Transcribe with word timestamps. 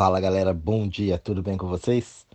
Fala 0.00 0.18
galera, 0.18 0.54
bom 0.54 0.88
dia, 0.88 1.18
tudo 1.18 1.42
bem 1.42 1.58
com 1.58 1.68
vocês? 1.68 2.26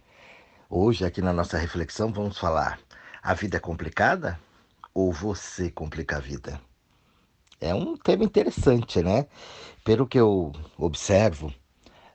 Hoje, 0.70 1.04
aqui 1.04 1.20
na 1.20 1.34
nossa 1.34 1.58
reflexão, 1.58 2.14
vamos 2.14 2.38
falar: 2.38 2.80
a 3.24 3.34
vida 3.34 3.58
é 3.58 3.60
complicada 3.60 4.40
ou 4.94 5.12
você 5.12 5.72
complica 5.72 6.18
a 6.18 6.20
vida? 6.20 6.62
É 7.60 7.74
um 7.74 7.98
tema 7.98 8.24
interessante, 8.24 9.02
né? 9.02 9.26
Pelo 9.84 10.06
que 10.06 10.20
eu 10.20 10.52
observo 10.78 11.52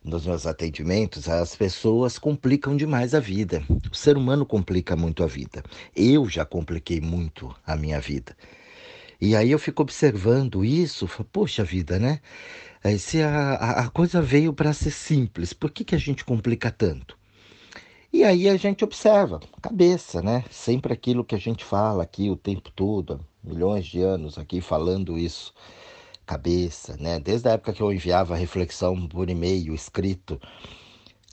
nos 0.04 0.24
meus 0.24 0.46
atendimentos, 0.46 1.28
as 1.28 1.56
pessoas 1.56 2.16
complicam 2.16 2.76
demais 2.76 3.12
a 3.12 3.18
vida. 3.18 3.60
O 3.90 3.96
ser 3.96 4.16
humano 4.16 4.46
complica 4.46 4.94
muito 4.94 5.24
a 5.24 5.26
vida. 5.26 5.64
Eu 5.96 6.28
já 6.28 6.44
compliquei 6.44 7.00
muito 7.00 7.52
a 7.66 7.74
minha 7.74 8.00
vida. 8.00 8.36
E 9.20 9.34
aí 9.34 9.50
eu 9.50 9.58
fico 9.58 9.82
observando 9.82 10.64
isso, 10.64 11.08
poxa 11.32 11.64
vida, 11.64 11.98
né? 11.98 12.20
É, 12.82 12.96
se 12.96 13.20
a, 13.22 13.54
a 13.54 13.90
coisa 13.90 14.22
veio 14.22 14.54
para 14.54 14.72
ser 14.72 14.90
simples, 14.90 15.52
por 15.52 15.70
que, 15.70 15.84
que 15.84 15.94
a 15.94 15.98
gente 15.98 16.24
complica 16.24 16.70
tanto? 16.70 17.18
E 18.12 18.24
aí 18.24 18.48
a 18.48 18.56
gente 18.56 18.82
observa, 18.82 19.38
cabeça, 19.60 20.22
né? 20.22 20.44
Sempre 20.50 20.92
aquilo 20.92 21.24
que 21.24 21.34
a 21.34 21.38
gente 21.38 21.64
fala 21.64 22.02
aqui 22.02 22.30
o 22.30 22.36
tempo 22.36 22.70
todo, 22.70 23.20
milhões 23.44 23.86
de 23.86 24.00
anos 24.00 24.38
aqui 24.38 24.60
falando 24.60 25.18
isso. 25.18 25.52
Cabeça, 26.26 26.96
né? 26.96 27.20
Desde 27.20 27.48
a 27.48 27.52
época 27.52 27.72
que 27.72 27.82
eu 27.82 27.92
enviava 27.92 28.34
reflexão 28.34 29.06
por 29.06 29.28
e-mail 29.28 29.74
escrito, 29.74 30.40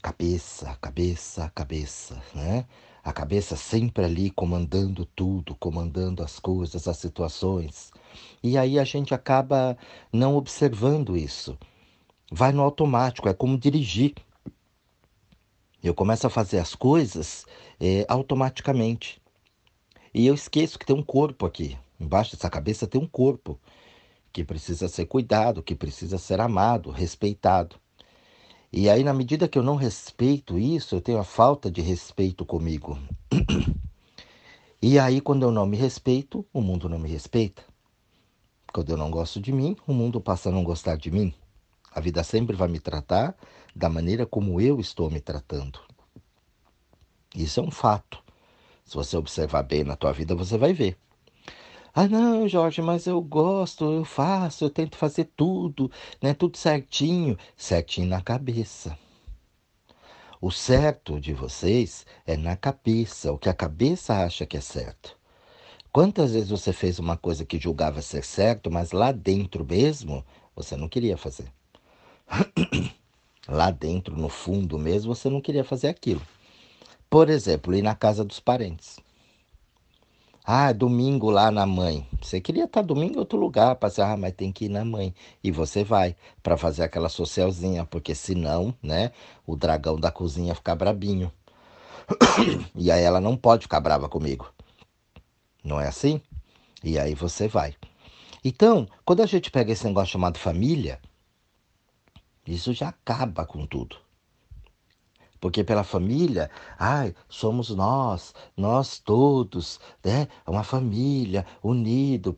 cabeça, 0.01 0.77
cabeça, 0.81 1.51
cabeça, 1.55 2.21
né? 2.35 2.65
A 3.07 3.13
cabeça 3.13 3.55
sempre 3.55 4.03
ali 4.03 4.29
comandando 4.29 5.05
tudo, 5.05 5.55
comandando 5.55 6.21
as 6.21 6.39
coisas, 6.39 6.89
as 6.89 6.97
situações. 6.97 7.89
E 8.43 8.57
aí 8.57 8.77
a 8.77 8.83
gente 8.83 9.13
acaba 9.13 9.77
não 10.11 10.35
observando 10.35 11.15
isso. 11.15 11.57
Vai 12.29 12.51
no 12.51 12.61
automático, 12.61 13.29
é 13.29 13.33
como 13.33 13.57
dirigir. 13.57 14.13
Eu 15.81 15.93
começo 15.93 16.27
a 16.27 16.29
fazer 16.29 16.59
as 16.59 16.75
coisas 16.75 17.45
é, 17.79 18.05
automaticamente. 18.09 19.21
E 20.13 20.27
eu 20.27 20.35
esqueço 20.35 20.77
que 20.77 20.85
tem 20.85 20.93
um 20.93 21.01
corpo 21.01 21.45
aqui. 21.45 21.77
Embaixo 21.97 22.35
dessa 22.35 22.49
cabeça 22.49 22.85
tem 22.85 22.99
um 22.99 23.07
corpo 23.07 23.57
que 24.33 24.43
precisa 24.43 24.89
ser 24.89 25.05
cuidado, 25.05 25.63
que 25.63 25.75
precisa 25.75 26.17
ser 26.17 26.41
amado, 26.41 26.91
respeitado. 26.91 27.77
E 28.71 28.89
aí, 28.89 29.03
na 29.03 29.13
medida 29.13 29.47
que 29.47 29.57
eu 29.57 29.63
não 29.63 29.75
respeito 29.75 30.59
isso, 30.59 30.95
eu 30.95 31.01
tenho 31.01 31.19
a 31.19 31.23
falta 31.23 31.71
de 31.71 31.81
respeito 31.81 32.45
comigo. 32.45 32.99
e 34.81 34.99
aí, 34.99 35.21
quando 35.21 35.43
eu 35.43 35.51
não 35.51 35.65
me 35.65 35.77
respeito, 35.77 36.45
o 36.51 36.61
mundo 36.61 36.89
não 36.89 36.99
me 36.99 37.09
respeita. 37.09 37.63
Quando 38.73 38.89
eu 38.89 38.97
não 38.97 39.09
gosto 39.09 39.39
de 39.39 39.53
mim, 39.53 39.77
o 39.87 39.93
mundo 39.93 40.19
passa 40.19 40.49
a 40.49 40.51
não 40.51 40.63
gostar 40.63 40.97
de 40.97 41.09
mim. 41.09 41.33
A 41.93 42.01
vida 42.01 42.23
sempre 42.23 42.55
vai 42.55 42.67
me 42.67 42.79
tratar 42.79 43.35
da 43.73 43.89
maneira 43.89 44.25
como 44.25 44.59
eu 44.59 44.79
estou 44.79 45.09
me 45.09 45.21
tratando. 45.21 45.79
Isso 47.33 47.59
é 47.61 47.63
um 47.63 47.71
fato. 47.71 48.21
Se 48.83 48.95
você 48.95 49.15
observar 49.15 49.63
bem 49.63 49.83
na 49.83 49.95
tua 49.95 50.11
vida, 50.11 50.35
você 50.35 50.57
vai 50.57 50.73
ver. 50.73 50.97
Ah, 51.99 52.07
não, 52.07 52.47
Jorge, 52.47 52.79
mas 52.79 53.07
eu 53.07 53.19
gosto, 53.19 53.83
eu 53.91 54.05
faço, 54.05 54.63
eu 54.63 54.69
tento 54.69 54.95
fazer 54.95 55.31
tudo, 55.35 55.89
né? 56.21 56.31
Tudo 56.31 56.55
certinho, 56.55 57.35
certinho 57.55 58.07
na 58.07 58.21
cabeça. 58.21 58.95
O 60.39 60.51
certo 60.51 61.19
de 61.19 61.33
vocês 61.33 62.05
é 62.23 62.37
na 62.37 62.55
cabeça, 62.55 63.33
o 63.33 63.37
que 63.39 63.49
a 63.49 63.53
cabeça 63.53 64.13
acha 64.13 64.45
que 64.45 64.55
é 64.55 64.61
certo. 64.61 65.17
Quantas 65.91 66.33
vezes 66.33 66.51
você 66.51 66.71
fez 66.71 66.99
uma 66.99 67.17
coisa 67.17 67.43
que 67.43 67.57
julgava 67.57 67.99
ser 68.03 68.23
certo, 68.23 68.69
mas 68.69 68.91
lá 68.91 69.11
dentro 69.11 69.65
mesmo 69.65 70.23
você 70.55 70.77
não 70.77 70.87
queria 70.87 71.17
fazer? 71.17 71.51
lá 73.49 73.71
dentro, 73.71 74.15
no 74.15 74.29
fundo 74.29 74.77
mesmo, 74.77 75.15
você 75.15 75.31
não 75.31 75.41
queria 75.41 75.63
fazer 75.63 75.87
aquilo. 75.87 76.21
Por 77.09 77.27
exemplo, 77.27 77.73
ir 77.73 77.81
na 77.81 77.95
casa 77.95 78.23
dos 78.23 78.39
parentes. 78.39 78.99
Ah, 80.49 80.71
domingo 80.71 81.29
lá 81.29 81.51
na 81.51 81.65
mãe. 81.65 82.07
Você 82.21 82.39
queria 82.39 82.63
estar 82.63 82.81
domingo 82.81 83.15
em 83.15 83.19
outro 83.19 83.37
lugar, 83.37 83.75
passear, 83.75 84.13
ah, 84.13 84.17
mas 84.17 84.33
tem 84.33 84.49
que 84.49 84.63
ir 84.63 84.69
na 84.69 84.85
mãe. 84.85 85.13
E 85.43 85.51
você 85.51 85.83
vai 85.83 86.15
para 86.41 86.55
fazer 86.55 86.83
aquela 86.83 87.09
socialzinha, 87.09 87.83
porque 87.83 88.15
senão, 88.15 88.73
né, 88.81 89.11
o 89.45 89.57
dragão 89.57 89.99
da 89.99 90.09
cozinha 90.09 90.55
fica 90.55 90.73
brabinho. 90.73 91.29
e 92.73 92.89
aí 92.89 93.03
ela 93.03 93.19
não 93.19 93.35
pode 93.35 93.63
ficar 93.63 93.81
brava 93.81 94.07
comigo. 94.07 94.49
Não 95.61 95.81
é 95.81 95.87
assim? 95.89 96.21
E 96.81 96.97
aí 96.97 97.13
você 97.13 97.49
vai. 97.49 97.75
Então, 98.41 98.87
quando 99.03 99.21
a 99.21 99.25
gente 99.25 99.51
pega 99.51 99.73
esse 99.73 99.85
negócio 99.85 100.13
chamado 100.13 100.37
família, 100.37 101.01
isso 102.47 102.71
já 102.71 102.87
acaba 102.87 103.45
com 103.45 103.65
tudo. 103.65 103.97
Porque 105.39 105.63
pela 105.63 105.83
família, 105.83 106.49
ai, 106.77 107.13
somos 107.29 107.69
nós, 107.69 108.33
nós 108.55 108.99
todos, 108.99 109.79
né? 110.03 110.27
Uma 110.45 110.63
família, 110.63 111.45
unido, 111.61 112.33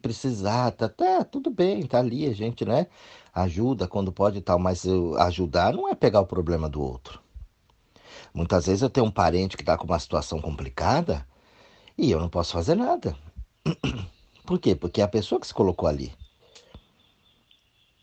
precisar, 0.00 0.70
tá, 0.72 0.88
tá, 0.88 1.24
tudo 1.24 1.50
bem, 1.50 1.86
tá 1.86 1.98
ali, 1.98 2.26
a 2.26 2.34
gente, 2.34 2.64
né? 2.64 2.86
Ajuda 3.34 3.88
quando 3.88 4.12
pode 4.12 4.38
e 4.38 4.42
tal, 4.42 4.58
mas 4.58 4.84
ajudar 5.20 5.72
não 5.72 5.88
é 5.88 5.94
pegar 5.94 6.20
o 6.20 6.26
problema 6.26 6.68
do 6.68 6.82
outro. 6.82 7.20
Muitas 8.32 8.66
vezes 8.66 8.82
eu 8.82 8.90
tenho 8.90 9.06
um 9.06 9.10
parente 9.10 9.56
que 9.56 9.62
está 9.62 9.76
com 9.76 9.86
uma 9.86 9.98
situação 9.98 10.40
complicada 10.40 11.26
e 11.96 12.10
eu 12.10 12.20
não 12.20 12.28
posso 12.28 12.52
fazer 12.52 12.74
nada. 12.74 13.16
Por 14.44 14.58
quê? 14.58 14.74
Porque 14.74 15.00
é 15.00 15.04
a 15.04 15.08
pessoa 15.08 15.40
que 15.40 15.46
se 15.46 15.54
colocou 15.54 15.88
ali. 15.88 16.12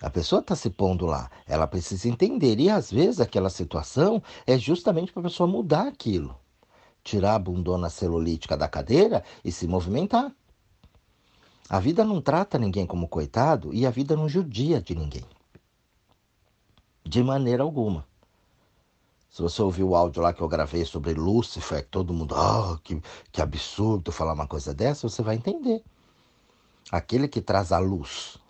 A 0.02 0.10
pessoa 0.10 0.42
está 0.42 0.56
se 0.56 0.70
pondo 0.72 1.06
lá, 1.06 1.30
ela 1.46 1.68
precisa 1.68 2.10
entender. 2.10 2.60
E 2.60 2.70
às 2.70 2.92
vezes 2.92 3.20
aquela 3.20 3.50
situação 3.50 4.22
é 4.48 4.58
justamente 4.58 5.14
para 5.14 5.22
a 5.22 5.24
pessoa 5.26 5.46
mudar 5.46 5.88
aquilo. 5.88 6.36
Tirar 7.04 7.36
a 7.36 7.40
bundona 7.40 7.90
celulítica 7.90 8.58
da 8.58 8.68
cadeira 8.68 9.24
e 9.46 9.52
se 9.52 9.68
movimentar. 9.68 10.32
A 11.70 11.80
vida 11.80 12.04
não 12.04 12.20
trata 12.20 12.58
ninguém 12.58 12.86
como 12.86 13.08
coitado 13.08 13.74
e 13.74 13.86
a 13.86 13.92
vida 13.92 14.16
não 14.16 14.28
judia 14.28 14.82
de 14.82 14.96
ninguém. 14.96 15.24
De 17.04 17.24
maneira 17.24 17.64
alguma. 17.64 18.06
Se 19.30 19.42
você 19.42 19.62
ouviu 19.62 19.90
o 19.90 19.96
áudio 19.96 20.22
lá 20.22 20.34
que 20.34 20.42
eu 20.42 20.48
gravei 20.48 20.84
sobre 20.84 21.14
Lúcifer, 21.14 21.84
que 21.84 21.90
todo 21.90 22.14
mundo, 22.14 22.36
oh, 22.36 22.78
que, 22.80 23.02
que 23.32 23.42
absurdo 23.42 24.12
falar 24.12 24.34
uma 24.34 24.48
coisa 24.48 24.74
dessa, 24.74 25.08
você 25.08 25.22
vai 25.22 25.36
entender. 25.36 25.82
Aquele 26.92 27.28
que 27.28 27.40
traz 27.40 27.72
a 27.72 27.80
luz 27.80 28.41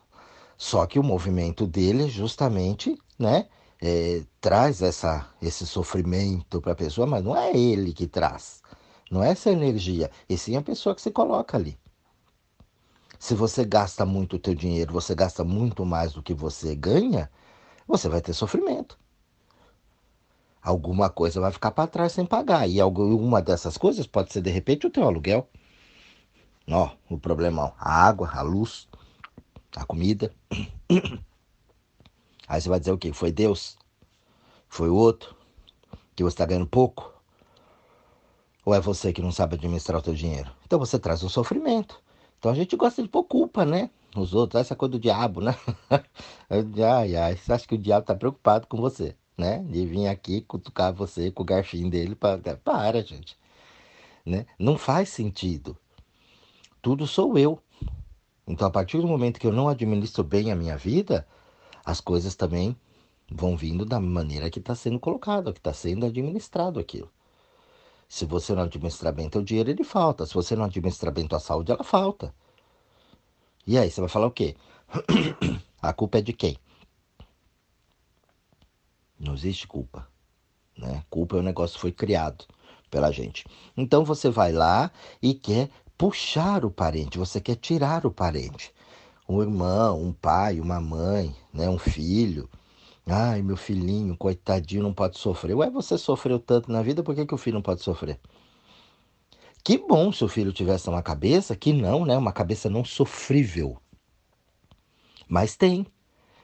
só 0.61 0.85
que 0.85 0.99
o 0.99 1.03
movimento 1.03 1.65
dele 1.65 2.07
justamente, 2.07 2.95
né, 3.17 3.47
é, 3.81 4.21
traz 4.39 4.83
essa, 4.83 5.27
esse 5.41 5.65
sofrimento 5.65 6.61
para 6.61 6.73
a 6.73 6.75
pessoa, 6.75 7.07
mas 7.07 7.23
não 7.23 7.35
é 7.35 7.51
ele 7.51 7.91
que 7.91 8.05
traz, 8.05 8.61
não 9.09 9.23
é 9.23 9.31
essa 9.31 9.49
energia, 9.49 10.11
e 10.29 10.37
sim 10.37 10.55
a 10.55 10.61
pessoa 10.61 10.93
que 10.93 11.01
se 11.01 11.09
coloca 11.09 11.57
ali. 11.57 11.79
Se 13.17 13.33
você 13.33 13.65
gasta 13.65 14.05
muito 14.05 14.35
o 14.35 14.39
teu 14.39 14.53
dinheiro, 14.53 14.93
você 14.93 15.15
gasta 15.15 15.43
muito 15.43 15.83
mais 15.83 16.13
do 16.13 16.21
que 16.21 16.31
você 16.31 16.75
ganha, 16.75 17.27
você 17.87 18.07
vai 18.07 18.21
ter 18.21 18.33
sofrimento. 18.33 18.99
Alguma 20.61 21.09
coisa 21.09 21.41
vai 21.41 21.51
ficar 21.51 21.71
para 21.71 21.87
trás 21.87 22.11
sem 22.11 22.23
pagar. 22.23 22.69
E 22.69 22.79
alguma 22.79 23.41
dessas 23.41 23.79
coisas 23.79 24.05
pode 24.05 24.31
ser, 24.31 24.41
de 24.43 24.51
repente, 24.51 24.85
o 24.85 24.91
teu 24.91 25.07
aluguel. 25.07 25.49
Ó, 26.69 26.91
o 27.09 27.17
problema, 27.17 27.73
a 27.79 28.07
água, 28.07 28.29
a 28.31 28.43
luz, 28.43 28.87
a 29.75 29.85
comida. 29.85 30.33
Aí 32.47 32.61
você 32.61 32.69
vai 32.69 32.79
dizer 32.79 32.91
o 32.91 32.97
quê? 32.97 33.13
Foi 33.13 33.31
Deus? 33.31 33.77
Foi 34.67 34.89
o 34.89 34.95
outro? 34.95 35.35
Que 36.15 36.23
você 36.23 36.33
está 36.33 36.45
ganhando 36.45 36.67
pouco? 36.67 37.13
Ou 38.65 38.73
é 38.73 38.79
você 38.79 39.11
que 39.11 39.21
não 39.21 39.31
sabe 39.31 39.55
administrar 39.55 39.99
o 39.99 40.03
seu 40.03 40.13
dinheiro? 40.13 40.51
Então 40.65 40.77
você 40.77 40.99
traz 40.99 41.23
o 41.23 41.29
sofrimento. 41.29 42.01
Então 42.37 42.51
a 42.51 42.55
gente 42.55 42.75
gosta 42.75 43.01
de 43.01 43.07
pôr 43.07 43.23
culpa, 43.23 43.65
né? 43.65 43.89
Os 44.15 44.33
outros, 44.33 44.59
essa 44.59 44.75
coisa 44.75 44.91
do 44.91 44.99
diabo, 44.99 45.41
né? 45.41 45.55
ai, 46.49 47.15
ai, 47.15 47.35
você 47.35 47.53
acha 47.53 47.67
que 47.67 47.75
o 47.75 47.77
diabo 47.77 48.01
está 48.01 48.15
preocupado 48.15 48.67
com 48.67 48.77
você, 48.77 49.15
né? 49.37 49.59
De 49.59 49.85
vir 49.85 50.07
aqui 50.07 50.41
cutucar 50.41 50.93
você 50.93 51.31
com 51.31 51.43
o 51.43 51.45
garfinho 51.45 51.89
dele 51.89 52.15
para. 52.15 52.57
Para, 52.57 53.01
gente. 53.01 53.37
Né? 54.25 54.45
Não 54.59 54.77
faz 54.77 55.09
sentido. 55.09 55.77
Tudo 56.81 57.07
sou 57.07 57.37
eu. 57.37 57.61
Então, 58.47 58.67
a 58.67 58.71
partir 58.71 58.99
do 58.99 59.07
momento 59.07 59.39
que 59.39 59.47
eu 59.47 59.53
não 59.53 59.67
administro 59.69 60.23
bem 60.23 60.51
a 60.51 60.55
minha 60.55 60.77
vida, 60.77 61.27
as 61.85 62.01
coisas 62.01 62.35
também 62.35 62.75
vão 63.29 63.55
vindo 63.55 63.85
da 63.85 63.99
maneira 63.99 64.49
que 64.49 64.59
está 64.59 64.75
sendo 64.75 64.99
colocado, 64.99 65.53
que 65.53 65.59
está 65.59 65.73
sendo 65.73 66.05
administrado 66.05 66.79
aquilo. 66.79 67.09
Se 68.09 68.25
você 68.25 68.53
não 68.53 68.63
administrar 68.63 69.13
bem 69.13 69.29
teu 69.29 69.41
dinheiro, 69.41 69.69
ele 69.69 69.83
falta. 69.83 70.25
Se 70.25 70.33
você 70.33 70.55
não 70.55 70.65
administrar 70.65 71.13
bem 71.13 71.27
tua 71.27 71.39
saúde, 71.39 71.71
ela 71.71 71.83
falta. 71.83 72.33
E 73.65 73.77
aí, 73.77 73.89
você 73.89 74.01
vai 74.01 74.09
falar 74.09 74.27
o 74.27 74.31
quê? 74.31 74.55
A 75.81 75.93
culpa 75.93 76.17
é 76.17 76.21
de 76.21 76.33
quem? 76.33 76.57
Não 79.17 79.33
existe 79.33 79.67
culpa. 79.67 80.07
Né? 80.77 81.03
Culpa 81.09 81.37
é 81.37 81.39
um 81.39 81.43
negócio 81.43 81.75
que 81.75 81.81
foi 81.81 81.91
criado 81.91 82.45
pela 82.89 83.11
gente. 83.11 83.45
Então 83.75 84.03
você 84.03 84.29
vai 84.29 84.51
lá 84.51 84.91
e 85.21 85.33
quer 85.33 85.69
puxar 86.01 86.65
o 86.65 86.71
parente, 86.71 87.19
você 87.19 87.39
quer 87.39 87.57
tirar 87.57 88.07
o 88.07 88.11
parente. 88.11 88.73
Um 89.29 89.39
irmão, 89.39 90.01
um 90.01 90.11
pai, 90.11 90.59
uma 90.59 90.81
mãe, 90.81 91.35
né, 91.53 91.69
um 91.69 91.77
filho, 91.77 92.49
Ai, 93.05 93.41
meu 93.43 93.57
filhinho, 93.57 94.17
coitadinho, 94.17 94.81
não 94.81 94.93
pode 94.93 95.19
sofrer. 95.19 95.53
Ué, 95.55 95.69
você 95.69 95.97
sofreu 95.97 96.39
tanto 96.39 96.71
na 96.71 96.81
vida, 96.81 97.03
por 97.03 97.13
que, 97.13 97.25
que 97.25 97.35
o 97.35 97.37
filho 97.37 97.55
não 97.55 97.61
pode 97.61 97.81
sofrer? 97.81 98.19
Que 99.63 99.77
bom 99.77 100.11
se 100.11 100.23
o 100.23 100.27
filho 100.27 100.51
tivesse 100.51 100.89
uma 100.89 101.03
cabeça, 101.03 101.55
que 101.55 101.71
não, 101.71 102.05
né? 102.05 102.17
Uma 102.17 102.31
cabeça 102.31 102.69
não 102.69 102.83
sofrível. 102.83 103.77
Mas 105.27 105.55
tem. 105.55 105.85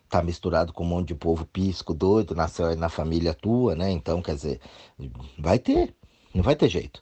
Tá 0.10 0.22
misturado 0.22 0.72
com 0.72 0.84
um 0.84 0.88
monte 0.88 1.10
de 1.10 1.16
povo 1.16 1.46
pisco, 1.46 1.94
doido, 1.94 2.36
nasceu 2.36 2.68
aí 2.68 2.76
na 2.76 2.90
família 2.90 3.34
tua, 3.34 3.76
né? 3.76 3.90
Então, 3.92 4.22
quer 4.22 4.36
dizer, 4.36 4.62
vai 5.40 5.58
ter. 5.58 5.96
Não 6.34 6.44
vai 6.44 6.56
ter 6.56 6.70
jeito. 6.70 7.02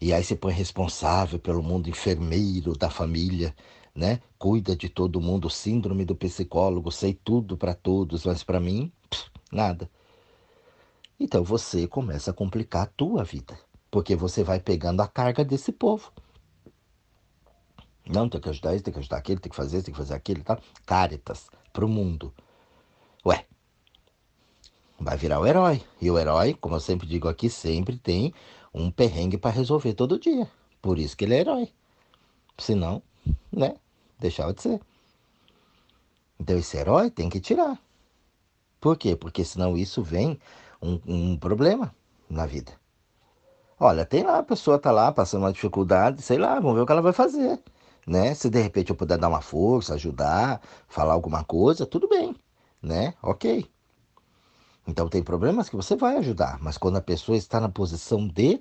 E 0.00 0.12
aí 0.12 0.22
você 0.22 0.36
põe 0.36 0.52
responsável 0.52 1.38
pelo 1.38 1.62
mundo 1.62 1.88
enfermeiro 1.88 2.76
da 2.76 2.90
família, 2.90 3.54
né? 3.94 4.20
Cuida 4.38 4.74
de 4.74 4.88
todo 4.88 5.20
mundo, 5.20 5.48
síndrome 5.48 6.04
do 6.04 6.16
psicólogo, 6.16 6.90
sei 6.90 7.14
tudo 7.14 7.56
para 7.56 7.74
todos, 7.74 8.24
mas 8.24 8.42
para 8.42 8.60
mim, 8.60 8.92
pff, 9.08 9.30
nada. 9.52 9.88
Então 11.18 11.44
você 11.44 11.86
começa 11.86 12.30
a 12.30 12.34
complicar 12.34 12.82
a 12.82 12.86
tua 12.86 13.24
vida, 13.24 13.58
porque 13.90 14.16
você 14.16 14.42
vai 14.42 14.58
pegando 14.58 15.00
a 15.00 15.06
carga 15.06 15.44
desse 15.44 15.72
povo. 15.72 16.12
Não, 18.06 18.28
tem 18.28 18.40
que 18.40 18.50
ajudar 18.50 18.74
isso, 18.74 18.84
tem 18.84 18.92
que 18.92 19.00
ajudar 19.00 19.16
aquele, 19.16 19.40
tem 19.40 19.50
que 19.50 19.56
fazer 19.56 19.78
isso, 19.78 19.86
tem 19.86 19.94
que 19.94 19.98
fazer 19.98 20.14
aquilo, 20.14 20.42
tá? 20.42 20.58
Caritas 20.84 21.48
pro 21.72 21.88
mundo. 21.88 22.34
Ué, 23.24 23.46
vai 25.00 25.16
virar 25.16 25.40
o 25.40 25.46
herói. 25.46 25.82
E 26.00 26.10
o 26.10 26.18
herói, 26.18 26.52
como 26.54 26.76
eu 26.76 26.80
sempre 26.80 27.06
digo 27.06 27.28
aqui, 27.28 27.48
sempre 27.48 27.96
tem 27.96 28.34
um 28.74 28.90
perrengue 28.90 29.38
para 29.38 29.50
resolver 29.50 29.94
todo 29.94 30.18
dia. 30.18 30.50
Por 30.82 30.98
isso 30.98 31.16
que 31.16 31.24
ele 31.24 31.34
é 31.34 31.40
herói. 31.40 31.72
Senão, 32.58 33.02
né? 33.52 33.76
Deixava 34.18 34.52
de 34.52 34.62
ser. 34.62 34.80
Então 36.38 36.58
esse 36.58 36.76
herói 36.76 37.10
tem 37.10 37.28
que 37.28 37.40
tirar. 37.40 37.78
Por 38.80 38.98
quê? 38.98 39.16
Porque 39.16 39.44
senão 39.44 39.76
isso 39.76 40.02
vem 40.02 40.38
um, 40.82 41.00
um 41.06 41.36
problema 41.38 41.94
na 42.28 42.44
vida. 42.44 42.72
Olha, 43.78 44.04
tem 44.04 44.22
lá, 44.22 44.38
a 44.38 44.42
pessoa 44.42 44.78
tá 44.78 44.90
lá 44.90 45.10
passando 45.12 45.42
uma 45.42 45.52
dificuldade, 45.52 46.22
sei 46.22 46.38
lá, 46.38 46.54
vamos 46.60 46.74
ver 46.74 46.82
o 46.82 46.86
que 46.86 46.92
ela 46.92 47.02
vai 47.02 47.12
fazer. 47.12 47.60
Né? 48.06 48.34
Se 48.34 48.50
de 48.50 48.60
repente 48.60 48.90
eu 48.90 48.96
puder 48.96 49.18
dar 49.18 49.28
uma 49.28 49.40
força, 49.40 49.94
ajudar, 49.94 50.60
falar 50.86 51.14
alguma 51.14 51.42
coisa, 51.44 51.86
tudo 51.86 52.08
bem, 52.08 52.36
né? 52.82 53.14
Ok. 53.22 53.66
Então 54.86 55.08
tem 55.08 55.22
problemas 55.22 55.68
que 55.68 55.76
você 55.76 55.96
vai 55.96 56.16
ajudar, 56.18 56.58
mas 56.60 56.76
quando 56.76 56.96
a 56.96 57.02
pessoa 57.02 57.36
está 57.36 57.60
na 57.60 57.68
posição 57.68 58.26
de 58.28 58.60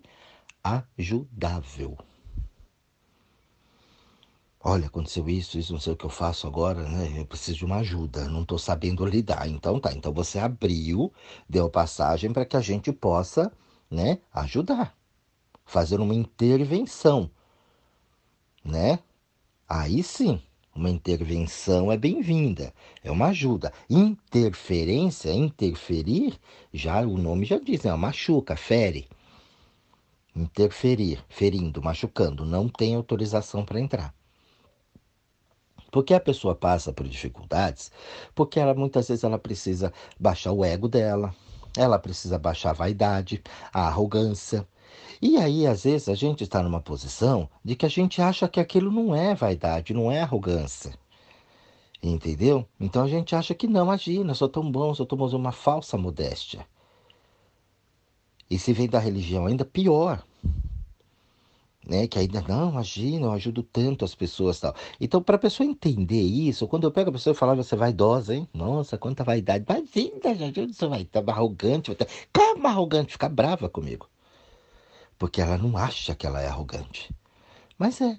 ajudável. 0.64 1.98
Olha, 4.66 4.88
aconteceu 4.88 5.28
isso, 5.30 5.58
isso, 5.60 5.74
não 5.74 5.80
sei 5.80 5.92
o 5.92 5.96
que 5.98 6.06
eu 6.06 6.10
faço 6.10 6.48
agora, 6.48 6.88
né? 6.88 7.20
Eu 7.20 7.26
preciso 7.26 7.58
de 7.58 7.66
uma 7.66 7.78
ajuda, 7.78 8.30
não 8.30 8.44
estou 8.44 8.58
sabendo 8.58 9.06
lidar. 9.06 9.46
Então 9.50 9.78
tá, 9.78 9.92
então 9.92 10.14
você 10.14 10.40
abriu, 10.40 11.12
deu 11.50 11.70
passagem 11.70 12.32
para 12.32 12.46
que 12.46 12.56
a 12.56 12.62
gente 12.62 12.92
possa, 12.94 13.52
né, 13.92 14.20
ajudar, 14.34 14.96
fazer 15.66 16.00
uma 16.00 16.16
intervenção, 16.16 17.30
né? 18.64 19.00
Aí 19.68 20.02
sim, 20.02 20.42
uma 20.76 20.90
intervenção 20.90 21.92
é 21.92 21.98
bem-vinda, 21.98 22.74
é 23.04 23.12
uma 23.12 23.28
ajuda. 23.28 23.72
Interferência, 23.90 25.32
interferir, 25.32 26.40
já 26.74 27.02
o 27.02 27.18
nome 27.18 27.46
já 27.46 27.60
diz, 27.60 27.84
né? 27.84 27.94
machuca, 27.96 28.56
fere. 28.56 29.08
Interferir, 30.36 31.24
ferindo, 31.30 31.82
machucando, 31.82 32.44
não 32.44 32.68
tem 32.68 32.96
autorização 32.96 33.64
para 33.64 33.80
entrar. 33.80 34.14
Porque 35.92 36.16
a 36.16 36.20
pessoa 36.20 36.56
passa 36.56 36.92
por 36.92 37.08
dificuldades, 37.08 37.92
porque 38.34 38.60
ela 38.60 38.74
muitas 38.74 39.08
vezes 39.08 39.24
ela 39.24 39.38
precisa 39.38 39.94
baixar 40.20 40.52
o 40.52 40.66
ego 40.66 40.88
dela, 40.88 41.36
ela 41.78 42.00
precisa 42.00 42.40
baixar 42.40 42.72
a 42.72 42.74
vaidade, 42.74 43.44
a 43.72 43.88
arrogância, 43.88 44.68
e 45.22 45.38
aí, 45.38 45.66
às 45.66 45.84
vezes, 45.84 46.10
a 46.10 46.16
gente 46.16 46.44
está 46.44 46.62
numa 46.62 46.82
posição 46.82 47.50
de 47.64 47.76
que 47.76 47.86
a 47.86 47.90
gente 47.90 48.22
acha 48.22 48.48
que 48.48 48.60
aquilo 48.60 48.92
não 48.92 49.16
é 49.16 49.34
vaidade, 49.34 49.94
não 49.94 50.12
é 50.12 50.22
arrogância. 50.22 50.94
Entendeu? 52.04 52.68
Então 52.78 53.04
a 53.04 53.08
gente 53.08 53.34
acha 53.34 53.56
que 53.56 53.66
não, 53.66 53.86
imagina, 53.86 54.34
sou 54.34 54.50
tão 54.50 54.70
bom, 54.70 54.92
estou 54.92 55.18
usando 55.22 55.40
uma 55.40 55.54
falsa 55.54 55.98
modéstia. 55.98 56.68
E 58.50 58.60
se 58.60 58.74
vem 58.74 58.90
da 58.90 59.00
religião, 59.00 59.46
ainda 59.46 59.64
pior. 59.64 60.22
Né? 61.88 62.06
Que 62.08 62.20
ainda, 62.20 62.42
não, 62.42 62.72
imagina, 62.72 63.28
eu 63.28 63.32
ajudo 63.32 63.64
tanto 63.64 64.04
as 64.04 64.14
pessoas 64.14 64.60
tal. 64.60 64.76
Então, 65.00 65.24
para 65.24 65.38
a 65.38 65.40
pessoa 65.40 65.66
entender 65.66 66.22
isso, 66.22 66.68
quando 66.68 66.84
eu 66.84 66.92
pego 66.92 67.10
a 67.10 67.14
pessoa 67.14 67.34
e 67.34 67.38
falo, 67.38 67.56
você 67.56 67.76
é 67.76 67.78
vaidosa, 67.78 68.36
hein? 68.36 68.48
Nossa, 68.54 68.98
quanta 68.98 69.24
vaidade. 69.24 69.64
Imagina, 69.70 70.52
já 70.54 70.68
você 70.68 70.88
vai 70.88 71.04
estar 71.04 71.24
arrogante. 71.30 71.96
Calma, 72.34 72.70
arrogante, 72.70 73.14
fica 73.14 73.30
brava 73.30 73.70
comigo 73.70 74.08
porque 75.24 75.40
ela 75.40 75.58
não 75.58 75.78
acha 75.78 76.14
que 76.14 76.28
ela 76.28 76.42
é 76.42 76.50
arrogante. 76.50 77.10
Mas 77.78 78.02
é. 78.02 78.18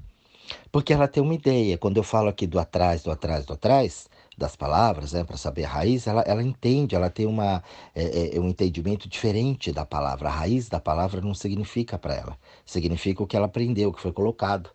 Porque 0.73 0.91
ela 0.91 1.07
tem 1.07 1.23
uma 1.23 1.35
ideia. 1.35 1.77
Quando 1.77 1.99
eu 1.99 2.03
falo 2.03 2.31
aqui 2.31 2.47
do 2.47 2.59
atrás, 2.59 3.03
do 3.03 3.11
atrás, 3.11 3.45
do 3.45 3.53
atrás, 3.53 4.09
das 4.39 4.57
palavras, 4.57 5.13
né, 5.13 5.23
para 5.23 5.37
saber 5.37 5.67
a 5.67 5.69
raiz, 5.69 6.07
ela, 6.07 6.23
ela 6.23 6.43
entende, 6.43 6.95
ela 6.95 7.11
tem 7.11 7.27
uma, 7.27 7.63
é, 7.95 8.35
é, 8.35 8.41
um 8.41 8.49
entendimento 8.49 9.07
diferente 9.07 9.71
da 9.71 9.85
palavra. 9.85 10.31
A 10.31 10.33
raiz 10.33 10.71
da 10.71 10.81
palavra 10.81 11.21
não 11.21 11.35
significa 11.35 11.99
para 11.99 12.15
ela. 12.15 12.39
Significa 12.65 13.23
o 13.23 13.27
que 13.27 13.37
ela 13.37 13.49
aprendeu, 13.49 13.91
o 13.91 13.93
que 13.93 14.01
foi 14.01 14.11
colocado 14.11 14.71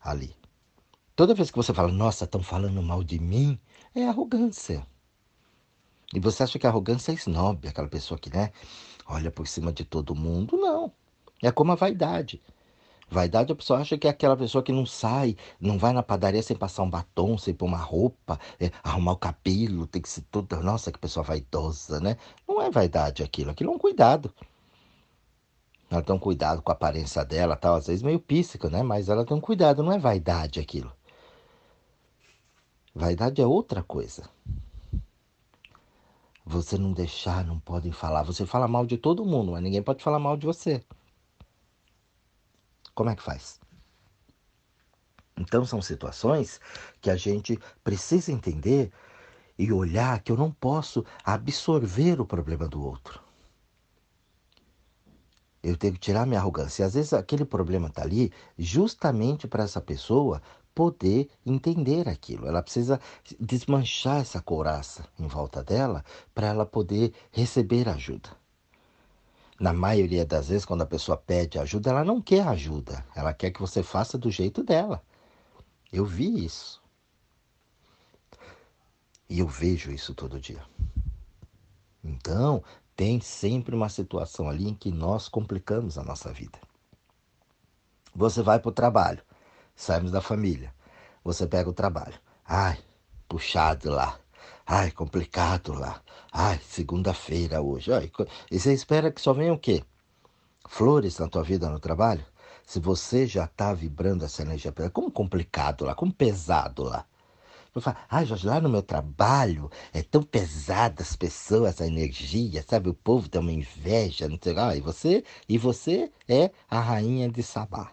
ali. 0.00 0.36
Toda 1.16 1.34
vez 1.34 1.50
que 1.50 1.56
você 1.56 1.74
fala, 1.74 1.90
nossa, 1.90 2.26
estão 2.26 2.44
falando 2.44 2.80
mal 2.80 3.02
de 3.02 3.18
mim, 3.18 3.58
é 3.92 4.06
arrogância. 4.06 4.86
E 6.14 6.20
você 6.20 6.44
acha 6.44 6.60
que 6.60 6.66
a 6.68 6.70
arrogância 6.70 7.10
é 7.10 7.16
snob, 7.16 7.66
aquela 7.66 7.88
pessoa 7.88 8.16
que, 8.16 8.30
né, 8.32 8.52
olha 9.04 9.32
por 9.32 9.48
cima 9.48 9.72
de 9.72 9.84
todo 9.84 10.14
mundo? 10.14 10.56
Não. 10.56 10.92
É 11.42 11.50
como 11.50 11.72
a 11.72 11.74
vaidade. 11.74 12.40
Vaidade, 13.08 13.52
a 13.52 13.56
pessoa 13.56 13.78
acha 13.80 13.96
que 13.96 14.08
é 14.08 14.10
aquela 14.10 14.36
pessoa 14.36 14.64
que 14.64 14.72
não 14.72 14.84
sai, 14.84 15.36
não 15.60 15.78
vai 15.78 15.92
na 15.92 16.02
padaria 16.02 16.42
sem 16.42 16.56
passar 16.56 16.82
um 16.82 16.90
batom, 16.90 17.38
sem 17.38 17.54
pôr 17.54 17.66
uma 17.66 17.78
roupa, 17.78 18.38
é, 18.58 18.70
arrumar 18.82 19.12
o 19.12 19.16
cabelo, 19.16 19.86
tem 19.86 20.02
que 20.02 20.08
ser 20.08 20.22
toda. 20.22 20.56
Nossa, 20.60 20.90
que 20.90 20.98
pessoa 20.98 21.22
vaidosa, 21.22 22.00
né? 22.00 22.16
Não 22.48 22.60
é 22.60 22.68
vaidade 22.68 23.22
aquilo, 23.22 23.50
aquilo 23.50 23.70
é 23.70 23.74
um 23.74 23.78
cuidado. 23.78 24.34
Ela 25.88 26.02
tem 26.02 26.14
um 26.14 26.18
cuidado 26.18 26.62
com 26.62 26.72
a 26.72 26.74
aparência 26.74 27.24
dela, 27.24 27.54
tal, 27.54 27.76
às 27.76 27.86
vezes 27.86 28.02
meio 28.02 28.18
píssico, 28.18 28.68
né? 28.68 28.82
Mas 28.82 29.08
ela 29.08 29.24
tem 29.24 29.36
um 29.36 29.40
cuidado, 29.40 29.84
não 29.84 29.92
é 29.92 29.98
vaidade 29.98 30.58
aquilo. 30.58 30.92
Vaidade 32.92 33.40
é 33.40 33.46
outra 33.46 33.84
coisa. 33.84 34.28
Você 36.44 36.76
não 36.76 36.92
deixar, 36.92 37.44
não 37.44 37.60
podem 37.60 37.92
falar. 37.92 38.24
Você 38.24 38.44
fala 38.46 38.66
mal 38.66 38.84
de 38.84 38.96
todo 38.96 39.24
mundo, 39.24 39.52
mas 39.52 39.62
ninguém 39.62 39.82
pode 39.82 40.02
falar 40.02 40.18
mal 40.18 40.36
de 40.36 40.46
você. 40.46 40.82
Como 42.96 43.10
é 43.10 43.14
que 43.14 43.22
faz? 43.22 43.60
Então 45.38 45.66
são 45.66 45.82
situações 45.82 46.58
que 46.98 47.10
a 47.10 47.16
gente 47.16 47.60
precisa 47.84 48.32
entender 48.32 48.90
e 49.58 49.70
olhar 49.70 50.20
que 50.22 50.32
eu 50.32 50.36
não 50.36 50.50
posso 50.50 51.04
absorver 51.22 52.18
o 52.18 52.26
problema 52.26 52.66
do 52.66 52.82
outro. 52.82 53.20
Eu 55.62 55.76
tenho 55.76 55.92
que 55.92 56.00
tirar 56.00 56.26
minha 56.26 56.40
arrogância. 56.40 56.82
E 56.82 56.86
às 56.86 56.94
vezes 56.94 57.12
aquele 57.12 57.44
problema 57.44 57.88
está 57.88 58.02
ali 58.02 58.32
justamente 58.58 59.46
para 59.46 59.64
essa 59.64 59.80
pessoa 59.80 60.40
poder 60.74 61.28
entender 61.44 62.08
aquilo. 62.08 62.46
Ela 62.46 62.62
precisa 62.62 62.98
desmanchar 63.38 64.22
essa 64.22 64.40
couraça 64.40 65.06
em 65.18 65.26
volta 65.26 65.62
dela 65.62 66.02
para 66.34 66.46
ela 66.46 66.64
poder 66.64 67.12
receber 67.30 67.90
ajuda. 67.90 68.30
Na 69.58 69.72
maioria 69.72 70.24
das 70.24 70.48
vezes, 70.48 70.66
quando 70.66 70.82
a 70.82 70.86
pessoa 70.86 71.16
pede 71.16 71.58
ajuda, 71.58 71.90
ela 71.90 72.04
não 72.04 72.20
quer 72.20 72.46
ajuda. 72.46 73.04
Ela 73.14 73.32
quer 73.32 73.50
que 73.50 73.60
você 73.60 73.82
faça 73.82 74.18
do 74.18 74.30
jeito 74.30 74.62
dela. 74.62 75.02
Eu 75.90 76.04
vi 76.04 76.44
isso. 76.44 76.82
E 79.28 79.38
eu 79.40 79.48
vejo 79.48 79.90
isso 79.90 80.14
todo 80.14 80.40
dia. 80.40 80.62
Então, 82.04 82.62
tem 82.94 83.20
sempre 83.20 83.74
uma 83.74 83.88
situação 83.88 84.48
ali 84.48 84.68
em 84.68 84.74
que 84.74 84.90
nós 84.90 85.28
complicamos 85.28 85.98
a 85.98 86.04
nossa 86.04 86.32
vida. 86.32 86.58
Você 88.14 88.42
vai 88.42 88.58
para 88.58 88.68
o 88.68 88.72
trabalho, 88.72 89.22
saímos 89.74 90.10
da 90.10 90.20
família. 90.20 90.72
Você 91.24 91.46
pega 91.46 91.68
o 91.68 91.74
trabalho. 91.74 92.14
Ai, 92.46 92.78
puxado 93.28 93.90
lá. 93.90 94.18
Ai, 94.66 94.90
complicado 94.90 95.72
lá. 95.74 96.02
Ai, 96.32 96.58
segunda-feira 96.68 97.62
hoje. 97.62 97.92
Ai, 97.92 98.10
e 98.50 98.58
você 98.58 98.72
espera 98.74 99.12
que 99.12 99.20
só 99.20 99.32
venha 99.32 99.52
o 99.52 99.58
quê? 99.58 99.84
Flores 100.68 101.18
na 101.18 101.28
tua 101.28 101.44
vida 101.44 101.70
no 101.70 101.78
trabalho? 101.78 102.26
Se 102.64 102.80
você 102.80 103.26
já 103.28 103.44
está 103.44 103.72
vibrando 103.72 104.24
essa 104.24 104.42
energia, 104.42 104.72
como 104.92 105.10
complicado 105.10 105.84
lá, 105.84 105.94
como 105.94 106.12
pesado 106.12 106.82
lá. 106.82 107.06
Eu 107.74 107.80
falo, 107.80 107.96
ai, 108.10 108.26
Jorge, 108.26 108.46
lá 108.46 108.60
no 108.60 108.68
meu 108.68 108.82
trabalho 108.82 109.70
é 109.92 110.02
tão 110.02 110.22
pesada 110.22 111.02
as 111.02 111.14
pessoas, 111.14 111.80
a 111.80 111.86
energia, 111.86 112.64
sabe? 112.68 112.88
O 112.88 112.94
povo 112.94 113.28
tem 113.28 113.40
uma 113.40 113.52
inveja, 113.52 114.28
não 114.28 114.38
sei 114.42 114.52
lá. 114.54 114.74
E 114.74 114.80
você, 114.80 115.22
e 115.48 115.58
você 115.58 116.10
é 116.28 116.50
a 116.68 116.80
rainha 116.80 117.28
de 117.28 117.42
Sabá 117.42 117.92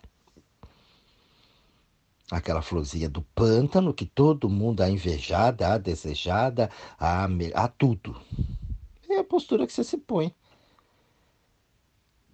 aquela 2.34 2.62
florzinha 2.64 3.08
do 3.08 3.22
pântano 3.22 3.94
que 3.94 4.06
todo 4.06 4.50
mundo 4.50 4.82
a 4.82 4.90
invejada, 4.90 5.74
a 5.74 5.78
desejada, 5.78 6.70
a, 7.00 7.28
a 7.54 7.68
tudo. 7.68 8.20
é 9.08 9.20
a 9.20 9.24
postura 9.24 9.68
que 9.68 9.74
você 9.74 9.84
se 9.84 9.98
põe. 9.98 10.34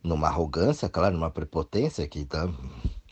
Numa 0.01 0.27
arrogância, 0.27 0.87
claro, 0.87 1.15
numa 1.15 1.29
prepotência 1.29 2.07
que 2.07 2.23
tá, 2.23 2.49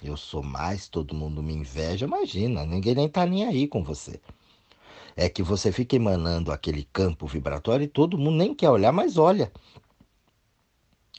eu 0.01 0.15
sou 0.15 0.41
mais, 0.41 0.87
todo 0.87 1.13
mundo 1.13 1.43
me 1.43 1.53
inveja, 1.53 2.05
imagina, 2.05 2.65
ninguém 2.65 2.95
nem 2.95 3.09
tá 3.09 3.25
nem 3.25 3.45
aí 3.45 3.67
com 3.67 3.83
você. 3.83 4.21
É 5.13 5.27
que 5.27 5.43
você 5.43 5.73
fica 5.73 5.97
emanando 5.97 6.53
aquele 6.53 6.85
campo 6.85 7.27
vibratório 7.27 7.83
e 7.83 7.89
todo 7.89 8.17
mundo 8.17 8.37
nem 8.37 8.55
quer 8.55 8.69
olhar, 8.69 8.93
mas 8.93 9.17
olha. 9.17 9.51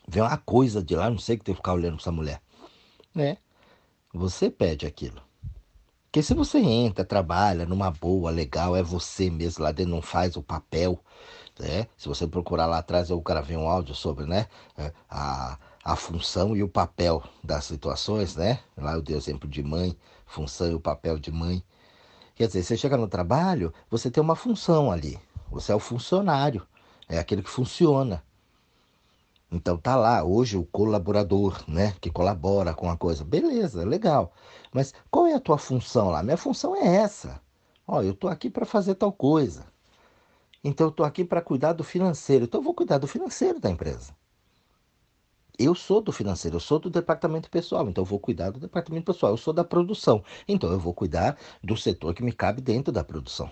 Vem 0.08 0.22
uma 0.22 0.38
coisa 0.38 0.82
de 0.82 0.96
lá, 0.96 1.10
não 1.10 1.18
sei 1.18 1.36
que 1.36 1.44
tem 1.44 1.54
que 1.54 1.58
ficar 1.58 1.74
olhando 1.74 1.96
pra 1.96 2.02
essa 2.02 2.12
mulher. 2.12 2.40
Né? 3.14 3.36
Você 4.14 4.48
pede 4.48 4.86
aquilo. 4.86 5.27
Porque 6.18 6.26
se 6.26 6.34
você 6.34 6.58
entra, 6.58 7.04
trabalha 7.04 7.64
numa 7.64 7.92
boa, 7.92 8.28
legal, 8.28 8.74
é 8.74 8.82
você 8.82 9.30
mesmo 9.30 9.62
lá 9.62 9.70
dentro, 9.70 9.94
não 9.94 10.02
faz 10.02 10.36
o 10.36 10.42
papel, 10.42 10.98
né? 11.56 11.86
Se 11.96 12.08
você 12.08 12.26
procurar 12.26 12.66
lá 12.66 12.78
atrás, 12.78 13.08
eu 13.08 13.20
gravei 13.20 13.56
um 13.56 13.68
áudio 13.68 13.94
sobre, 13.94 14.26
né? 14.26 14.48
É, 14.76 14.92
a, 15.08 15.56
a 15.84 15.94
função 15.94 16.56
e 16.56 16.62
o 16.64 16.68
papel 16.68 17.22
das 17.40 17.66
situações, 17.66 18.34
né? 18.34 18.58
Lá 18.76 18.94
eu 18.94 19.00
dei 19.00 19.14
o 19.14 19.16
exemplo 19.16 19.48
de 19.48 19.62
mãe, 19.62 19.96
função 20.26 20.68
e 20.68 20.74
o 20.74 20.80
papel 20.80 21.20
de 21.20 21.30
mãe. 21.30 21.62
Quer 22.34 22.48
dizer, 22.48 22.64
você 22.64 22.76
chega 22.76 22.96
no 22.96 23.06
trabalho, 23.06 23.72
você 23.88 24.10
tem 24.10 24.20
uma 24.20 24.34
função 24.34 24.90
ali. 24.90 25.16
Você 25.52 25.70
é 25.70 25.74
o 25.76 25.78
funcionário, 25.78 26.66
é 27.08 27.20
aquele 27.20 27.44
que 27.44 27.50
funciona. 27.50 28.24
Então 29.50 29.78
tá 29.78 29.96
lá 29.96 30.22
hoje 30.22 30.58
o 30.58 30.64
colaborador, 30.64 31.64
né, 31.66 31.94
que 32.00 32.10
colabora 32.10 32.74
com 32.74 32.90
a 32.90 32.96
coisa. 32.96 33.24
Beleza, 33.24 33.84
legal. 33.84 34.32
Mas 34.72 34.92
qual 35.10 35.26
é 35.26 35.34
a 35.34 35.40
tua 35.40 35.56
função 35.56 36.10
lá? 36.10 36.22
Minha 36.22 36.36
função 36.36 36.76
é 36.76 36.96
essa. 36.96 37.40
Ó, 37.86 38.02
eu 38.02 38.14
tô 38.14 38.28
aqui 38.28 38.50
para 38.50 38.66
fazer 38.66 38.94
tal 38.94 39.12
coisa. 39.12 39.64
Então 40.62 40.88
eu 40.88 40.92
tô 40.92 41.02
aqui 41.02 41.24
para 41.24 41.40
cuidar 41.40 41.72
do 41.72 41.82
financeiro. 41.82 42.44
Então 42.44 42.60
eu 42.60 42.64
vou 42.64 42.74
cuidar 42.74 42.98
do 42.98 43.06
financeiro 43.06 43.58
da 43.58 43.70
empresa. 43.70 44.14
Eu 45.58 45.74
sou 45.74 46.00
do 46.00 46.12
financeiro, 46.12 46.56
eu 46.56 46.60
sou 46.60 46.78
do 46.78 46.88
departamento 46.88 47.50
pessoal, 47.50 47.88
então 47.88 48.02
eu 48.02 48.06
vou 48.06 48.20
cuidar 48.20 48.50
do 48.50 48.60
departamento 48.60 49.06
pessoal. 49.12 49.32
Eu 49.32 49.36
sou 49.36 49.52
da 49.52 49.64
produção, 49.64 50.22
então 50.46 50.70
eu 50.70 50.78
vou 50.78 50.94
cuidar 50.94 51.36
do 51.64 51.76
setor 51.76 52.14
que 52.14 52.22
me 52.22 52.32
cabe 52.32 52.60
dentro 52.62 52.92
da 52.92 53.02
produção. 53.02 53.50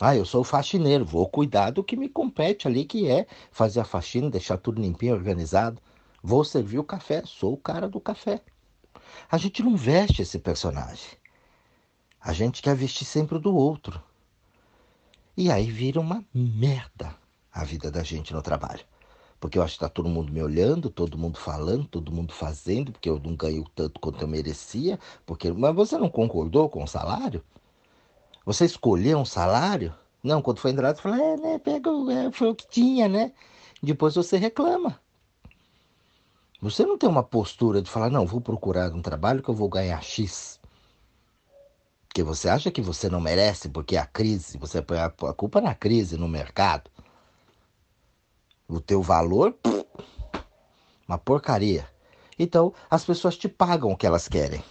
Ah, 0.00 0.14
eu 0.14 0.24
sou 0.24 0.42
o 0.42 0.44
faxineiro, 0.44 1.04
vou 1.04 1.28
cuidar 1.28 1.70
do 1.70 1.82
que 1.82 1.96
me 1.96 2.08
compete 2.08 2.68
ali, 2.68 2.84
que 2.84 3.10
é 3.10 3.26
fazer 3.50 3.80
a 3.80 3.84
faxina, 3.84 4.30
deixar 4.30 4.56
tudo 4.56 4.80
limpinho, 4.80 5.14
organizado. 5.14 5.82
Vou 6.22 6.44
servir 6.44 6.78
o 6.78 6.84
café, 6.84 7.22
sou 7.26 7.54
o 7.54 7.56
cara 7.56 7.88
do 7.88 8.00
café. 8.00 8.40
A 9.28 9.36
gente 9.36 9.60
não 9.60 9.76
veste 9.76 10.22
esse 10.22 10.38
personagem. 10.38 11.18
A 12.20 12.32
gente 12.32 12.62
quer 12.62 12.76
vestir 12.76 13.06
sempre 13.06 13.40
do 13.40 13.54
outro. 13.54 14.00
E 15.36 15.50
aí 15.50 15.68
vira 15.68 16.00
uma 16.00 16.24
merda 16.32 17.16
a 17.52 17.64
vida 17.64 17.90
da 17.90 18.04
gente 18.04 18.32
no 18.32 18.42
trabalho. 18.42 18.84
Porque 19.40 19.58
eu 19.58 19.62
acho 19.62 19.74
que 19.74 19.84
está 19.84 19.88
todo 19.88 20.08
mundo 20.08 20.32
me 20.32 20.42
olhando, 20.42 20.90
todo 20.90 21.18
mundo 21.18 21.38
falando, 21.38 21.86
todo 21.86 22.12
mundo 22.12 22.32
fazendo, 22.32 22.92
porque 22.92 23.08
eu 23.08 23.18
não 23.18 23.34
ganho 23.34 23.64
tanto 23.74 23.98
quanto 23.98 24.22
eu 24.22 24.28
merecia. 24.28 24.98
Porque... 25.26 25.50
Mas 25.50 25.74
você 25.74 25.98
não 25.98 26.08
concordou 26.08 26.68
com 26.68 26.84
o 26.84 26.88
salário? 26.88 27.42
Você 28.48 28.64
escolheu 28.64 29.18
um 29.18 29.26
salário? 29.26 29.94
Não, 30.24 30.40
quando 30.40 30.58
foi 30.58 30.70
entrado, 30.70 31.02
fala, 31.02 31.20
é, 31.22 31.36
né, 31.36 31.58
pega, 31.58 31.90
é, 32.10 32.32
foi 32.32 32.48
o 32.48 32.54
que 32.54 32.66
tinha, 32.66 33.06
né? 33.06 33.30
Depois 33.82 34.14
você 34.14 34.38
reclama. 34.38 34.98
Você 36.58 36.86
não 36.86 36.96
tem 36.96 37.06
uma 37.06 37.22
postura 37.22 37.82
de 37.82 37.90
falar, 37.90 38.08
não, 38.08 38.24
vou 38.24 38.40
procurar 38.40 38.90
um 38.94 39.02
trabalho 39.02 39.42
que 39.42 39.50
eu 39.50 39.54
vou 39.54 39.68
ganhar 39.68 40.02
X. 40.02 40.58
Porque 42.08 42.22
você 42.22 42.48
acha 42.48 42.70
que 42.70 42.80
você 42.80 43.10
não 43.10 43.20
merece, 43.20 43.68
porque 43.68 43.98
a 43.98 44.06
crise, 44.06 44.56
você 44.56 44.80
põe 44.80 44.98
a 44.98 45.10
culpa 45.10 45.60
na 45.60 45.74
crise 45.74 46.16
no 46.16 46.26
mercado. 46.26 46.90
O 48.66 48.80
teu 48.80 49.02
valor, 49.02 49.54
uma 51.06 51.18
porcaria. 51.18 51.86
Então, 52.38 52.72
as 52.90 53.04
pessoas 53.04 53.36
te 53.36 53.46
pagam 53.46 53.90
o 53.90 53.96
que 53.96 54.06
elas 54.06 54.26
querem. 54.26 54.64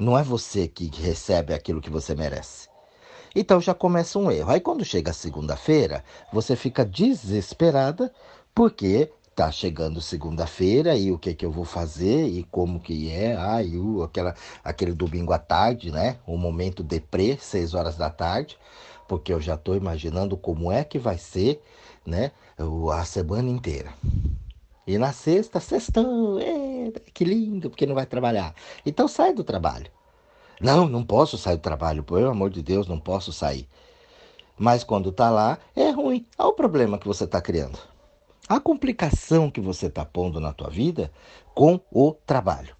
Não 0.00 0.18
é 0.18 0.24
você 0.24 0.66
que 0.66 0.86
recebe 1.00 1.54
aquilo 1.54 1.80
que 1.80 1.88
você 1.88 2.12
merece. 2.12 2.71
Então 3.34 3.60
já 3.60 3.74
começa 3.74 4.18
um 4.18 4.30
erro. 4.30 4.50
Aí 4.50 4.60
quando 4.60 4.84
chega 4.84 5.10
a 5.10 5.14
segunda-feira, 5.14 6.04
você 6.32 6.54
fica 6.54 6.84
desesperada 6.84 8.12
porque 8.54 9.10
tá 9.34 9.50
chegando 9.50 10.00
segunda-feira 10.00 10.94
e 10.94 11.10
o 11.10 11.18
que 11.18 11.34
que 11.34 11.44
eu 11.44 11.50
vou 11.50 11.64
fazer 11.64 12.26
e 12.26 12.44
como 12.44 12.80
que 12.80 13.10
é, 13.10 13.34
ah, 13.36 13.62
e 13.62 13.78
o, 13.78 14.02
aquela, 14.02 14.34
aquele 14.62 14.92
domingo 14.92 15.32
à 15.32 15.38
tarde, 15.38 15.90
né? 15.90 16.18
O 16.26 16.36
momento 16.36 16.82
deprê, 16.82 17.38
seis 17.40 17.74
horas 17.74 17.96
da 17.96 18.10
tarde, 18.10 18.58
porque 19.08 19.32
eu 19.32 19.40
já 19.40 19.54
estou 19.54 19.74
imaginando 19.74 20.36
como 20.36 20.70
é 20.70 20.84
que 20.84 20.98
vai 20.98 21.16
ser, 21.16 21.62
né? 22.04 22.30
A 22.92 23.04
semana 23.04 23.48
inteira. 23.48 23.92
E 24.86 24.98
na 24.98 25.12
sexta, 25.12 25.60
sextão, 25.60 26.38
é, 26.38 26.92
que 27.14 27.24
lindo, 27.24 27.70
porque 27.70 27.86
não 27.86 27.94
vai 27.94 28.04
trabalhar. 28.04 28.54
Então 28.84 29.08
sai 29.08 29.32
do 29.32 29.44
trabalho. 29.44 29.90
Não, 30.62 30.88
não 30.88 31.04
posso 31.04 31.36
sair 31.36 31.56
do 31.56 31.62
trabalho, 31.62 32.04
pelo 32.04 32.30
amor 32.30 32.48
de 32.48 32.62
Deus, 32.62 32.86
não 32.86 33.00
posso 33.00 33.32
sair. 33.32 33.68
Mas 34.56 34.84
quando 34.84 35.10
está 35.10 35.28
lá, 35.28 35.58
é 35.74 35.90
ruim. 35.90 36.24
Olha 36.38 36.50
o 36.50 36.52
problema 36.52 36.98
que 36.98 37.08
você 37.08 37.24
está 37.24 37.40
criando. 37.40 37.76
A 38.48 38.60
complicação 38.60 39.50
que 39.50 39.60
você 39.60 39.86
está 39.86 40.04
pondo 40.04 40.38
na 40.38 40.52
tua 40.52 40.70
vida 40.70 41.10
com 41.52 41.80
o 41.90 42.12
trabalho. 42.24 42.76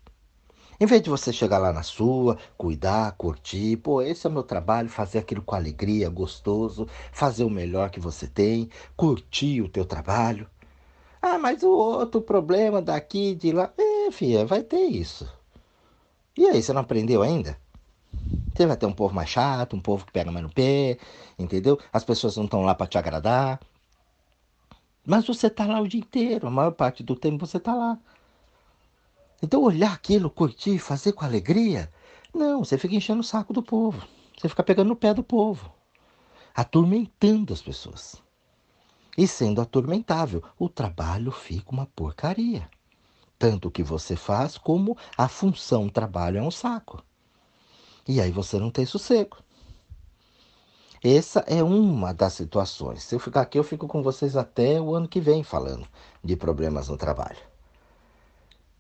Em 0.78 0.86
vez 0.86 1.02
de 1.02 1.10
você 1.10 1.32
chegar 1.32 1.58
lá 1.58 1.72
na 1.72 1.82
sua, 1.82 2.38
cuidar, 2.56 3.12
curtir, 3.12 3.76
pô, 3.78 4.00
esse 4.00 4.28
é 4.28 4.30
o 4.30 4.32
meu 4.32 4.44
trabalho, 4.44 4.88
fazer 4.88 5.18
aquilo 5.18 5.42
com 5.42 5.56
alegria, 5.56 6.08
gostoso, 6.08 6.86
fazer 7.10 7.42
o 7.42 7.50
melhor 7.50 7.90
que 7.90 7.98
você 7.98 8.28
tem, 8.28 8.70
curtir 8.96 9.60
o 9.60 9.68
teu 9.68 9.84
trabalho. 9.84 10.48
Ah, 11.20 11.38
mas 11.38 11.64
o 11.64 11.70
outro 11.70 12.20
problema 12.20 12.80
daqui, 12.80 13.34
de 13.34 13.50
lá. 13.50 13.72
É, 13.76 14.10
filha, 14.12 14.46
vai 14.46 14.62
ter 14.62 14.86
isso. 14.86 15.28
E 16.36 16.46
aí, 16.46 16.62
você 16.62 16.72
não 16.72 16.80
aprendeu 16.80 17.22
ainda? 17.22 17.62
Você 18.54 18.66
vai 18.66 18.76
ter 18.76 18.87
um 18.87 18.92
povo 18.92 19.14
mais 19.14 19.31
chato, 19.31 19.75
um 19.75 19.81
povo 19.81 20.04
que 20.04 20.12
pega 20.12 20.31
mais 20.31 20.45
no 20.45 20.52
pé, 20.52 20.99
entendeu? 21.38 21.78
As 21.92 22.04
pessoas 22.04 22.37
não 22.37 22.45
estão 22.45 22.62
lá 22.62 22.75
para 22.75 22.87
te 22.87 22.99
agradar. 22.99 23.61
Mas 25.04 25.26
você 25.26 25.47
está 25.47 25.66
lá 25.66 25.81
o 25.81 25.88
dia 25.88 26.00
inteiro, 26.00 26.47
a 26.47 26.50
maior 26.50 26.73
parte 26.73 27.02
do 27.02 27.16
tempo 27.16 27.47
você 27.47 27.57
está 27.57 27.75
lá. 27.75 27.99
Então 29.42 29.62
olhar 29.62 29.92
aquilo, 29.92 30.31
curtir, 30.31 30.78
fazer 30.78 31.12
com 31.12 31.25
alegria, 31.25 31.90
não, 32.33 32.64
você 32.64 32.78
fica 32.78 32.95
enchendo 32.95 33.21
o 33.21 33.25
saco 33.25 33.52
do 33.52 33.62
povo. 33.62 34.07
Você 34.38 34.49
fica 34.49 34.62
pegando 34.62 34.88
no 34.88 34.97
pé 34.97 35.12
do 35.12 35.23
povo, 35.23 35.73
atormentando 36.54 37.52
as 37.52 37.62
pessoas. 37.62 38.23
E 39.16 39.26
sendo 39.26 39.61
atormentável, 39.61 40.42
o 40.59 40.69
trabalho 40.69 41.31
fica 41.31 41.71
uma 41.71 41.87
porcaria. 41.87 42.69
Tanto 43.38 43.69
o 43.69 43.71
que 43.71 43.83
você 43.83 44.16
faz 44.16 44.57
como 44.57 44.97
a 45.19 45.28
função 45.28 45.88
trabalho 45.88 46.38
é 46.38 46.42
um 46.42 46.50
saco. 46.50 47.04
E 48.06 48.21
aí 48.21 48.30
você 48.30 48.59
não 48.59 48.71
tem 48.71 48.85
sossego. 48.85 49.38
Essa 51.04 51.40
é 51.49 51.62
uma 51.62 52.12
das 52.12 52.35
situações. 52.35 53.02
Se 53.02 53.14
eu 53.14 53.21
ficar 53.21 53.40
aqui, 53.42 53.59
eu 53.59 53.64
fico 53.64 53.88
com 53.88 54.02
vocês 54.02 54.37
até 54.37 54.80
o 54.80 54.94
ano 54.94 55.09
que 55.09 55.21
vem 55.21 55.42
falando 55.42 55.87
de 56.23 56.37
problemas 56.37 56.88
no 56.88 56.97
trabalho. 56.97 57.38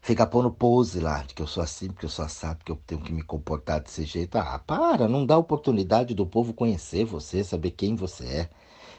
Fica 0.00 0.26
pondo 0.26 0.50
pose 0.50 0.98
lá, 1.00 1.22
de 1.22 1.34
que 1.34 1.42
eu 1.42 1.46
sou 1.46 1.62
assim, 1.62 1.88
porque 1.88 2.06
eu 2.06 2.10
sou 2.10 2.24
assado, 2.24 2.58
porque 2.58 2.72
eu 2.72 2.78
tenho 2.86 3.00
que 3.00 3.12
me 3.12 3.22
comportar 3.22 3.80
desse 3.80 4.04
jeito. 4.04 4.36
Ah, 4.36 4.58
para, 4.58 5.08
não 5.08 5.24
dá 5.26 5.36
oportunidade 5.38 6.14
do 6.14 6.26
povo 6.26 6.52
conhecer 6.52 7.04
você, 7.04 7.44
saber 7.44 7.72
quem 7.72 7.94
você 7.94 8.24
é, 8.24 8.50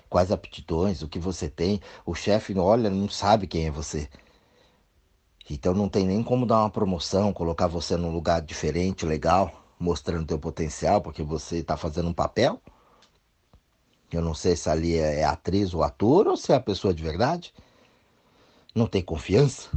quais 0.09 0.31
aptidões, 0.31 1.01
o 1.01 1.07
que 1.09 1.19
você 1.19 1.49
tem. 1.49 1.81
O 2.05 2.15
chefe 2.15 2.57
olha, 2.57 2.89
não 2.89 3.09
sabe 3.09 3.47
quem 3.47 3.67
é 3.67 3.71
você. 3.71 4.09
Então 5.49 5.73
não 5.73 5.89
tem 5.89 6.05
nem 6.05 6.23
como 6.23 6.45
dar 6.45 6.59
uma 6.59 6.69
promoção, 6.69 7.33
colocar 7.33 7.67
você 7.67 7.97
num 7.97 8.11
lugar 8.11 8.41
diferente, 8.41 9.05
legal 9.05 9.62
mostrando 9.79 10.27
teu 10.27 10.39
potencial, 10.39 11.01
porque 11.01 11.23
você 11.23 11.57
está 11.57 11.75
fazendo 11.77 12.09
um 12.09 12.13
papel. 12.13 12.61
Eu 14.11 14.21
não 14.21 14.33
sei 14.33 14.55
se 14.55 14.69
ali 14.69 14.95
é, 14.95 15.21
é 15.21 15.23
atriz 15.23 15.73
ou 15.73 15.83
ator 15.83 16.27
ou 16.27 16.37
se 16.37 16.51
é 16.51 16.55
a 16.55 16.59
pessoa 16.59 16.93
de 16.93 17.03
verdade. 17.03 17.53
Não 18.75 18.87
tem 18.87 19.01
confiança. 19.01 19.69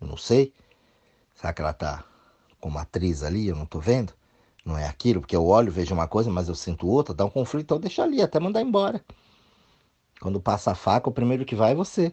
Eu 0.00 0.06
não 0.06 0.16
sei. 0.16 0.52
Será 1.34 1.52
que 1.52 1.60
ela 1.60 1.70
está 1.70 2.04
como 2.60 2.78
atriz 2.78 3.22
ali? 3.22 3.48
Eu 3.48 3.56
não 3.56 3.64
estou 3.64 3.80
vendo. 3.80 4.12
Não 4.64 4.76
é 4.76 4.86
aquilo, 4.86 5.20
porque 5.20 5.34
eu 5.34 5.46
olho, 5.46 5.72
vejo 5.72 5.94
uma 5.94 6.06
coisa, 6.06 6.30
mas 6.30 6.48
eu 6.48 6.54
sinto 6.54 6.86
outra, 6.86 7.14
dá 7.14 7.24
um 7.24 7.30
conflito, 7.30 7.64
então 7.64 7.80
deixa 7.80 8.02
ali, 8.02 8.20
até 8.20 8.38
mandar 8.38 8.60
embora. 8.60 9.02
Quando 10.20 10.40
passa 10.40 10.72
a 10.72 10.74
faca, 10.74 11.08
o 11.08 11.12
primeiro 11.12 11.44
que 11.44 11.54
vai 11.54 11.72
é 11.72 11.74
você. 11.74 12.12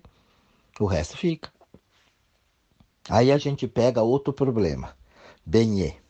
O 0.80 0.86
resto 0.86 1.18
fica. 1.18 1.52
Aí 3.10 3.32
a 3.32 3.38
gente 3.38 3.68
pega 3.68 4.02
outro 4.02 4.32
problema. 4.32 4.96
Benê. 5.46 6.05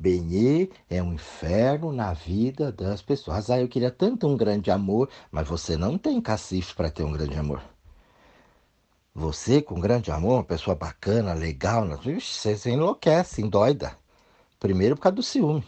Benê 0.00 0.70
é 0.88 1.02
um 1.02 1.12
inferno 1.12 1.92
na 1.92 2.14
vida 2.14 2.72
das 2.72 3.02
pessoas. 3.02 3.50
Ah, 3.50 3.60
eu 3.60 3.68
queria 3.68 3.90
tanto 3.90 4.26
um 4.26 4.34
grande 4.34 4.70
amor, 4.70 5.10
mas 5.30 5.46
você 5.46 5.76
não 5.76 5.98
tem 5.98 6.22
cacife 6.22 6.74
para 6.74 6.90
ter 6.90 7.04
um 7.04 7.12
grande 7.12 7.36
amor. 7.38 7.62
Você, 9.14 9.60
com 9.60 9.78
grande 9.78 10.10
amor, 10.10 10.36
uma 10.36 10.44
pessoa 10.44 10.74
bacana, 10.74 11.34
legal, 11.34 11.86
você 11.98 12.56
se 12.56 12.70
enlouquece, 12.70 13.42
endoida. 13.42 13.94
Primeiro 14.58 14.96
por 14.96 15.02
causa 15.02 15.16
do 15.16 15.22
ciúme. 15.22 15.62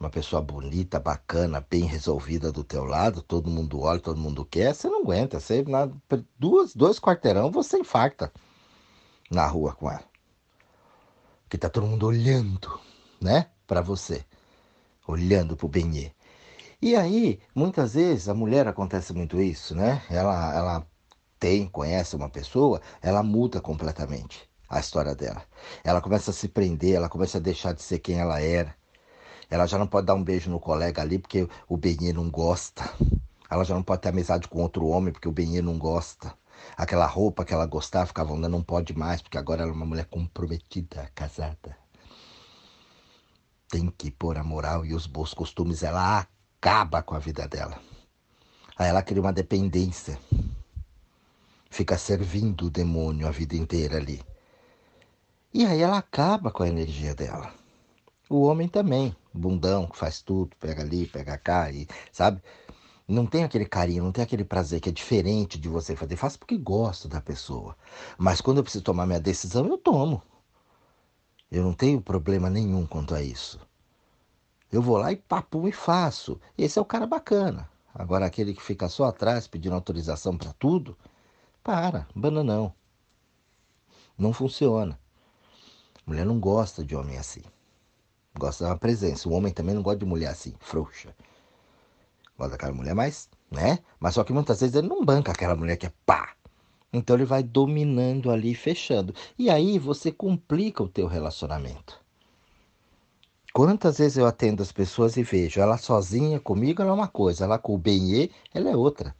uma 0.00 0.10
pessoa 0.10 0.42
bonita, 0.42 0.98
bacana, 0.98 1.64
bem 1.70 1.84
resolvida 1.84 2.50
do 2.50 2.64
teu 2.64 2.84
lado, 2.84 3.22
todo 3.22 3.48
mundo 3.48 3.80
olha, 3.80 4.00
todo 4.00 4.18
mundo 4.18 4.44
quer, 4.44 4.74
você 4.74 4.88
não 4.88 5.02
aguenta. 5.02 5.38
Você, 5.38 5.62
na, 5.62 5.88
duas, 6.36 6.74
dois 6.74 6.98
quarteirão, 6.98 7.48
você 7.48 7.78
infarta 7.78 8.32
na 9.30 9.46
rua 9.46 9.72
com 9.72 9.88
ela. 9.88 10.11
Que 11.52 11.58
tá 11.58 11.68
todo 11.68 11.86
mundo 11.86 12.06
olhando, 12.06 12.80
né, 13.20 13.50
para 13.66 13.82
você. 13.82 14.24
Olhando 15.06 15.54
pro 15.54 15.68
Benê. 15.68 16.10
E 16.80 16.96
aí, 16.96 17.40
muitas 17.54 17.92
vezes, 17.92 18.26
a 18.26 18.32
mulher 18.32 18.66
acontece 18.66 19.12
muito 19.12 19.38
isso, 19.38 19.74
né? 19.74 20.02
Ela, 20.08 20.54
ela 20.56 20.86
tem, 21.38 21.68
conhece 21.68 22.16
uma 22.16 22.30
pessoa, 22.30 22.80
ela 23.02 23.22
muda 23.22 23.60
completamente 23.60 24.48
a 24.66 24.80
história 24.80 25.14
dela. 25.14 25.42
Ela 25.84 26.00
começa 26.00 26.30
a 26.30 26.32
se 26.32 26.48
prender, 26.48 26.94
ela 26.94 27.10
começa 27.10 27.36
a 27.36 27.40
deixar 27.42 27.74
de 27.74 27.82
ser 27.82 27.98
quem 27.98 28.18
ela 28.18 28.40
era. 28.40 28.74
Ela 29.50 29.66
já 29.66 29.76
não 29.76 29.86
pode 29.86 30.06
dar 30.06 30.14
um 30.14 30.24
beijo 30.24 30.50
no 30.50 30.58
colega 30.58 31.02
ali 31.02 31.18
porque 31.18 31.46
o 31.68 31.76
Benê 31.76 32.14
não 32.14 32.30
gosta. 32.30 32.82
Ela 33.50 33.62
já 33.62 33.74
não 33.74 33.82
pode 33.82 34.00
ter 34.00 34.08
amizade 34.08 34.48
com 34.48 34.62
outro 34.62 34.86
homem 34.86 35.12
porque 35.12 35.28
o 35.28 35.32
Benê 35.32 35.60
não 35.60 35.76
gosta. 35.78 36.32
Aquela 36.76 37.06
roupa 37.06 37.44
que 37.44 37.52
ela 37.52 37.66
gostava, 37.66 38.06
ficava 38.06 38.32
andando, 38.32 38.52
não 38.52 38.62
pode 38.62 38.96
mais, 38.96 39.20
porque 39.20 39.38
agora 39.38 39.62
ela 39.62 39.72
é 39.72 39.74
uma 39.74 39.86
mulher 39.86 40.06
comprometida, 40.06 41.10
casada. 41.14 41.76
Tem 43.68 43.88
que 43.90 44.10
pôr 44.10 44.36
a 44.36 44.44
moral 44.44 44.84
e 44.84 44.94
os 44.94 45.06
bons 45.06 45.32
costumes. 45.32 45.82
Ela 45.82 46.26
acaba 46.58 47.02
com 47.02 47.14
a 47.14 47.18
vida 47.18 47.48
dela. 47.48 47.80
Aí 48.76 48.88
ela 48.88 49.02
cria 49.02 49.20
uma 49.20 49.32
dependência. 49.32 50.18
Fica 51.70 51.96
servindo 51.96 52.66
o 52.66 52.70
demônio 52.70 53.26
a 53.26 53.30
vida 53.30 53.56
inteira 53.56 53.96
ali. 53.96 54.22
E 55.54 55.66
aí 55.66 55.82
ela 55.82 55.98
acaba 55.98 56.50
com 56.50 56.62
a 56.62 56.68
energia 56.68 57.14
dela. 57.14 57.52
O 58.28 58.42
homem 58.42 58.66
também, 58.66 59.14
bundão, 59.32 59.86
que 59.86 59.98
faz 59.98 60.22
tudo, 60.22 60.56
pega 60.58 60.82
ali, 60.82 61.06
pega 61.06 61.36
cá, 61.36 61.70
e, 61.70 61.86
sabe? 62.10 62.42
Não 63.12 63.26
tem 63.26 63.44
aquele 63.44 63.66
carinho, 63.66 64.04
não 64.04 64.10
tem 64.10 64.24
aquele 64.24 64.42
prazer 64.42 64.80
que 64.80 64.88
é 64.88 64.92
diferente 64.92 65.58
de 65.58 65.68
você 65.68 65.94
fazer. 65.94 66.16
Faço 66.16 66.38
porque 66.38 66.56
gosto 66.56 67.08
da 67.08 67.20
pessoa. 67.20 67.76
Mas 68.16 68.40
quando 68.40 68.56
eu 68.56 68.62
preciso 68.62 68.82
tomar 68.82 69.04
minha 69.04 69.20
decisão, 69.20 69.66
eu 69.66 69.76
tomo. 69.76 70.22
Eu 71.50 71.62
não 71.62 71.74
tenho 71.74 72.00
problema 72.00 72.48
nenhum 72.48 72.86
quanto 72.86 73.14
a 73.14 73.22
isso. 73.22 73.60
Eu 74.72 74.80
vou 74.80 74.96
lá 74.96 75.12
e 75.12 75.16
papo 75.16 75.68
e 75.68 75.72
faço. 75.72 76.40
Esse 76.56 76.78
é 76.78 76.82
o 76.82 76.86
cara 76.86 77.06
bacana. 77.06 77.68
Agora 77.94 78.24
aquele 78.24 78.54
que 78.54 78.62
fica 78.62 78.88
só 78.88 79.04
atrás 79.04 79.46
pedindo 79.46 79.74
autorização 79.74 80.34
para 80.34 80.54
tudo, 80.54 80.96
para, 81.62 82.08
bananão. 82.14 82.72
Não 84.16 84.32
funciona. 84.32 84.98
Mulher 86.06 86.24
não 86.24 86.40
gosta 86.40 86.82
de 86.82 86.96
homem 86.96 87.18
assim. 87.18 87.42
Gosta 88.38 88.64
da 88.64 88.74
presença. 88.74 89.28
O 89.28 89.32
homem 89.32 89.52
também 89.52 89.74
não 89.74 89.82
gosta 89.82 89.98
de 89.98 90.06
mulher 90.06 90.28
assim, 90.28 90.54
frouxa. 90.60 91.14
Gosta 92.36 92.52
daquela 92.52 92.72
mulher 92.72 92.94
mais, 92.94 93.28
né? 93.50 93.78
Mas 94.00 94.14
só 94.14 94.24
que 94.24 94.32
muitas 94.32 94.60
vezes 94.60 94.74
ele 94.74 94.88
não 94.88 95.04
banca 95.04 95.32
aquela 95.32 95.54
mulher 95.54 95.76
que 95.76 95.86
é 95.86 95.92
pá. 96.06 96.34
Então 96.92 97.16
ele 97.16 97.24
vai 97.24 97.42
dominando 97.42 98.30
ali, 98.30 98.54
fechando. 98.54 99.14
E 99.38 99.48
aí 99.48 99.78
você 99.78 100.12
complica 100.12 100.82
o 100.82 100.88
teu 100.88 101.06
relacionamento. 101.06 102.00
Quantas 103.52 103.98
vezes 103.98 104.16
eu 104.16 104.26
atendo 104.26 104.62
as 104.62 104.72
pessoas 104.72 105.16
e 105.16 105.22
vejo 105.22 105.60
ela 105.60 105.76
sozinha 105.76 106.40
comigo, 106.40 106.80
ela 106.80 106.90
é 106.90 106.94
uma 106.94 107.08
coisa, 107.08 107.44
ela 107.44 107.58
com 107.58 107.74
o 107.74 107.78
benê, 107.78 108.30
ela 108.54 108.70
é 108.70 108.76
outra. 108.76 109.14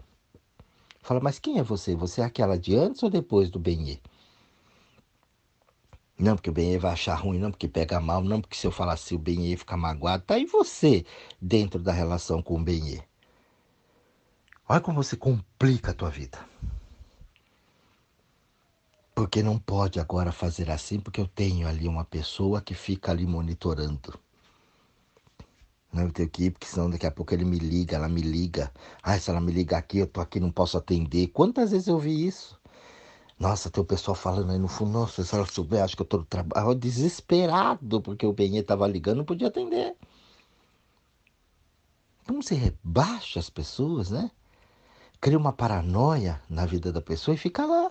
Fala, 1.03 1.21
mas 1.21 1.39
quem 1.39 1.59
é 1.59 1.63
você? 1.63 1.95
Você 1.95 2.23
é 2.23 2.25
aquela 2.25 2.59
de 2.59 2.75
antes 2.75 3.03
ou 3.03 3.11
depois 3.11 3.51
do 3.51 3.59
benê? 3.59 3.99
Não, 6.19 6.37
porque 6.37 6.51
o 6.51 6.53
Benê 6.53 6.79
vai 6.79 6.93
achar 6.93 7.15
ruim, 7.15 7.39
não, 7.39 7.51
porque 7.51 7.67
pega 7.67 8.01
mal, 8.01 8.23
não, 8.23 8.41
porque 8.41 8.57
se 8.57 8.67
eu 8.67 8.71
falar 8.71 8.93
assim 8.95 9.15
o 9.15 9.19
Benê 9.19 9.57
fica 9.57 9.77
magoado. 9.77 10.25
Tá 10.25 10.35
aí 10.35 10.45
você 10.45 11.05
dentro 11.41 11.81
da 11.81 11.93
relação 11.93 12.43
com 12.43 12.61
o 12.61 12.63
Benê. 12.63 13.03
Olha 14.69 14.81
como 14.81 15.03
você 15.03 15.17
complica 15.17 15.91
a 15.91 15.95
tua 15.95 16.11
vida. 16.11 16.39
Porque 19.15 19.43
não 19.43 19.59
pode 19.59 20.01
agora 20.01 20.33
fazer 20.33 20.71
assim, 20.71 20.99
porque 20.99 21.21
eu 21.21 21.29
tenho 21.29 21.69
ali 21.69 21.87
uma 21.87 22.05
pessoa 22.05 22.61
que 22.61 22.75
fica 22.75 23.11
ali 23.11 23.27
monitorando. 23.27 24.19
Não, 25.93 26.09
tenho 26.09 26.31
que 26.31 26.45
ir, 26.45 26.51
porque 26.53 26.67
senão 26.67 26.89
daqui 26.89 27.07
a 27.07 27.11
pouco 27.11 27.35
ele 27.35 27.45
me 27.45 27.59
liga, 27.59 27.97
ela 27.97 28.09
me 28.09 28.23
liga. 28.23 28.73
Ah, 29.03 29.19
se 29.19 29.29
ela 29.29 29.41
me 29.41 29.53
ligar 29.53 29.79
aqui, 29.79 29.99
eu 29.99 30.07
tô 30.07 30.23
aqui, 30.23 30.41
não 30.41 30.51
posso 30.51 30.79
atender. 30.79 31.29
Quantas 31.29 31.71
vezes 31.73 31.89
eu 31.89 31.99
vi 31.99 32.27
isso? 32.27 32.59
Nossa, 33.43 33.69
tem 33.69 33.83
o 33.83 33.85
pessoal 33.85 34.15
falando 34.15 34.53
aí 34.53 34.59
no 34.59 34.69
fundo, 34.69 34.93
nossa, 34.93 35.25
se 35.25 35.35
ela 35.35 35.45
souber, 35.45 35.83
acho 35.83 35.97
que 35.97 36.03
eu 36.03 36.07
tô 36.07 36.19
no 36.19 36.25
trabalho. 36.25 36.77
Desesperado, 36.77 38.01
porque 38.01 38.25
o 38.25 38.33
Benê 38.33 38.63
tava 38.63 38.87
ligando, 38.87 39.17
não 39.17 39.25
podia 39.25 39.49
atender. 39.49 39.97
Como 42.25 42.41
você 42.41 42.55
rebaixa 42.55 43.41
as 43.41 43.51
pessoas, 43.51 44.11
né? 44.11 44.31
Cria 45.21 45.37
uma 45.37 45.53
paranoia 45.53 46.41
na 46.49 46.65
vida 46.65 46.93
da 46.93 47.03
pessoa 47.03 47.35
e 47.35 47.37
fica 47.37 47.67
lá. 47.67 47.91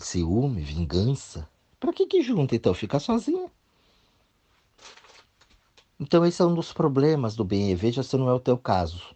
Ciúme, 0.00 0.62
vingança. 0.62 1.48
Pra 1.78 1.92
que 1.92 2.06
que 2.06 2.22
junta 2.22 2.56
então? 2.56 2.74
Fica 2.74 2.98
sozinha. 2.98 3.48
Então 6.00 6.26
esse 6.26 6.42
é 6.42 6.44
um 6.44 6.56
dos 6.56 6.72
problemas 6.72 7.36
do 7.36 7.44
Benê. 7.44 7.76
Veja 7.76 8.02
se 8.02 8.16
não 8.16 8.28
é 8.28 8.34
o 8.34 8.40
teu 8.40 8.58
caso. 8.58 9.14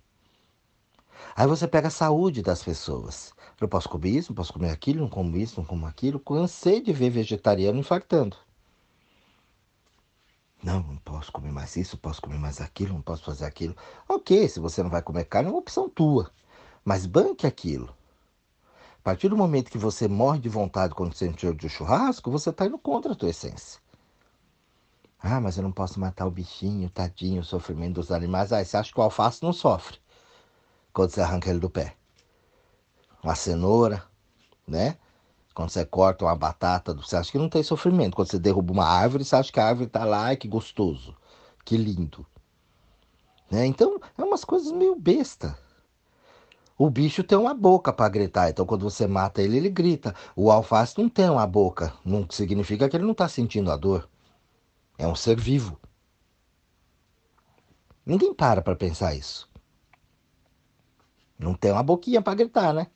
Aí 1.35 1.49
você 1.49 1.67
pega 1.67 1.89
a 1.89 1.91
saúde 1.91 2.41
das 2.41 2.63
pessoas. 2.63 3.33
Eu 3.61 3.69
posso 3.69 3.89
comer 3.89 4.11
isso, 4.11 4.31
não 4.31 4.37
posso 4.37 4.53
comer 4.55 4.71
aquilo, 4.71 5.03
não 5.03 5.09
como 5.09 5.37
isso, 5.37 5.61
não 5.61 5.67
como 5.67 5.87
aquilo. 5.87 6.19
Cansei 6.19 6.81
de 6.81 6.93
ver 6.93 7.11
vegetariano 7.11 7.79
infartando. 7.79 8.37
Não, 10.63 10.81
não 10.83 10.97
posso 10.97 11.31
comer 11.31 11.53
mais 11.53 11.77
isso, 11.77 11.97
não 11.97 12.01
posso 12.01 12.23
comer 12.23 12.39
mais 12.39 12.61
aquilo, 12.61 12.95
não 12.95 13.03
posso 13.03 13.23
fazer 13.23 13.45
aquilo. 13.45 13.77
Ok, 14.09 14.49
se 14.49 14.59
você 14.61 14.83
não 14.83 14.91
vai 14.91 15.03
comer 15.03 15.25
carne, 15.25 15.49
é 15.49 15.53
uma 15.53 15.59
opção 15.59 15.89
tua. 15.89 16.31
Mas 16.85 17.05
banque 17.05 17.47
aquilo. 17.47 17.95
A 18.99 19.03
partir 19.03 19.29
do 19.29 19.37
momento 19.37 19.71
que 19.71 19.79
você 19.79 20.09
morre 20.09 20.39
de 20.39 20.49
vontade 20.49 20.95
quando 20.95 21.15
você 21.15 21.27
entrou 21.27 21.53
de 21.53 21.69
churrasco, 21.69 22.31
você 22.31 22.51
está 22.51 22.67
indo 22.67 22.79
contra 22.79 23.13
a 23.13 23.17
tua 23.17 23.31
essência. 23.31 23.81
Ah, 25.23 25.41
mas 25.41 25.59
eu 25.59 25.63
não 25.63 25.73
posso 25.73 26.01
matar 26.01 26.27
o 26.27 26.31
bichinho, 26.31 26.89
tadinho, 26.89 27.43
o 27.43 27.45
sofrimento 27.45 27.95
dos 27.95 28.11
animais. 28.11 28.53
Ah, 28.53 28.65
você 28.65 28.77
acha 28.77 28.93
que 28.93 28.99
o 29.01 29.03
alface 29.03 29.43
não 29.43 29.53
sofre 29.53 29.99
quando 30.93 31.11
você 31.11 31.21
arranca 31.21 31.51
ele 31.51 31.59
do 31.59 31.71
pé? 31.71 32.00
Uma 33.23 33.35
cenoura, 33.35 34.03
né? 34.67 34.97
Quando 35.55 35.71
você 35.71 35.85
corta 35.85 36.25
uma 36.25 36.37
batata, 36.37 36.95
você 36.95 37.17
acha 37.17 37.31
que 37.31 37.39
não 37.39 37.49
tem 37.49 37.63
sofrimento. 37.63 38.15
Quando 38.15 38.31
você 38.31 38.39
derruba 38.39 38.73
uma 38.73 38.87
árvore, 38.87 39.25
você 39.25 39.37
acha 39.37 39.53
que 39.53 39.61
a 39.61 39.67
árvore 39.67 39.87
está 39.89 40.05
lá, 40.05 40.35
que 40.37 40.49
gostoso, 40.49 41.15
que 41.65 41.77
lindo. 41.77 42.27
Né? 43.51 43.67
Então, 43.67 44.01
é 44.17 44.23
umas 44.23 44.45
coisas 44.45 44.71
meio 44.73 44.95
besta. 44.95 45.59
O 46.79 46.89
bicho 46.89 47.23
tem 47.23 47.37
uma 47.37 47.53
boca 47.53 47.93
para 47.93 48.09
gritar, 48.09 48.49
então 48.49 48.65
quando 48.65 48.89
você 48.89 49.07
mata 49.07 49.43
ele, 49.43 49.59
ele 49.59 49.69
grita. 49.69 50.15
O 50.35 50.51
alface 50.51 50.97
não 50.97 51.11
tem 51.11 51.29
uma 51.29 51.47
boca, 51.47 51.93
não 52.03 52.27
significa 52.31 52.89
que 52.89 52.97
ele 52.97 53.05
não 53.05 53.13
está 53.13 53.29
sentindo 53.29 53.71
a 53.71 53.77
dor. 53.77 54.09
É 54.97 55.07
um 55.07 55.15
ser 55.15 55.39
vivo. 55.39 55.79
Ninguém 58.07 58.33
para 58.33 58.63
para 58.63 58.75
pensar 58.75 59.15
isso. 59.15 59.47
Não 61.39 61.53
tem 61.53 61.71
uma 61.71 61.83
boquinha 61.83 62.23
para 62.23 62.35
gritar, 62.35 62.73
né? 62.73 62.87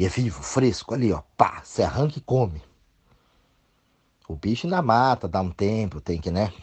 E 0.00 0.06
é 0.06 0.08
vivo, 0.08 0.42
fresco, 0.42 0.94
ali, 0.94 1.12
ó. 1.12 1.20
Pá, 1.36 1.60
você 1.62 1.82
arranca 1.82 2.16
e 2.16 2.22
come. 2.22 2.62
O 4.26 4.34
bicho 4.34 4.66
ainda 4.66 4.80
mata, 4.80 5.28
dá 5.28 5.42
um 5.42 5.50
tempo, 5.50 6.00
tem 6.00 6.18
que, 6.18 6.30
né? 6.30 6.54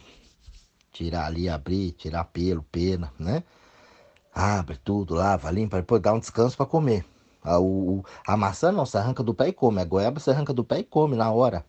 Tirar 0.91 1.28
ali, 1.28 1.47
abrir, 1.47 1.91
tirar 1.91 2.23
pelo, 2.23 2.63
pena, 2.63 3.13
né? 3.19 3.43
Abre 4.34 4.76
tudo, 4.78 5.13
lava, 5.13 5.52
limpa, 5.52 5.78
depois 5.78 6.02
dá 6.02 6.13
um 6.13 6.19
descanso 6.19 6.58
para 6.58 6.65
comer. 6.65 7.06
A, 7.43 7.60
o, 7.60 8.04
a 8.26 8.36
maçã 8.36 8.71
não, 8.71 8.88
você 8.88 8.97
arranca 8.97 9.21
do 9.21 9.36
pé 9.36 9.50
e 9.50 9.54
come. 9.54 9.80
A 9.80 9.86
goiaba 9.86 10.19
você 10.19 10.32
arranca 10.32 10.52
do 10.52 10.63
pé 10.63 10.80
e 10.80 10.84
come 10.84 11.15
na 11.15 11.32
hora. 11.32 11.63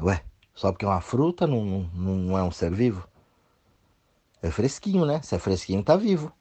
Ué, 0.00 0.24
só 0.54 0.72
porque 0.72 0.86
é 0.86 0.88
uma 0.88 1.02
fruta 1.02 1.46
não, 1.46 1.62
não, 1.92 2.14
não 2.16 2.38
é 2.38 2.42
um 2.42 2.50
ser 2.50 2.74
vivo? 2.74 3.06
É 4.40 4.50
fresquinho, 4.50 5.04
né? 5.04 5.20
Se 5.20 5.34
é 5.34 5.38
fresquinho, 5.38 5.84
tá 5.84 5.96
vivo. 5.96 6.32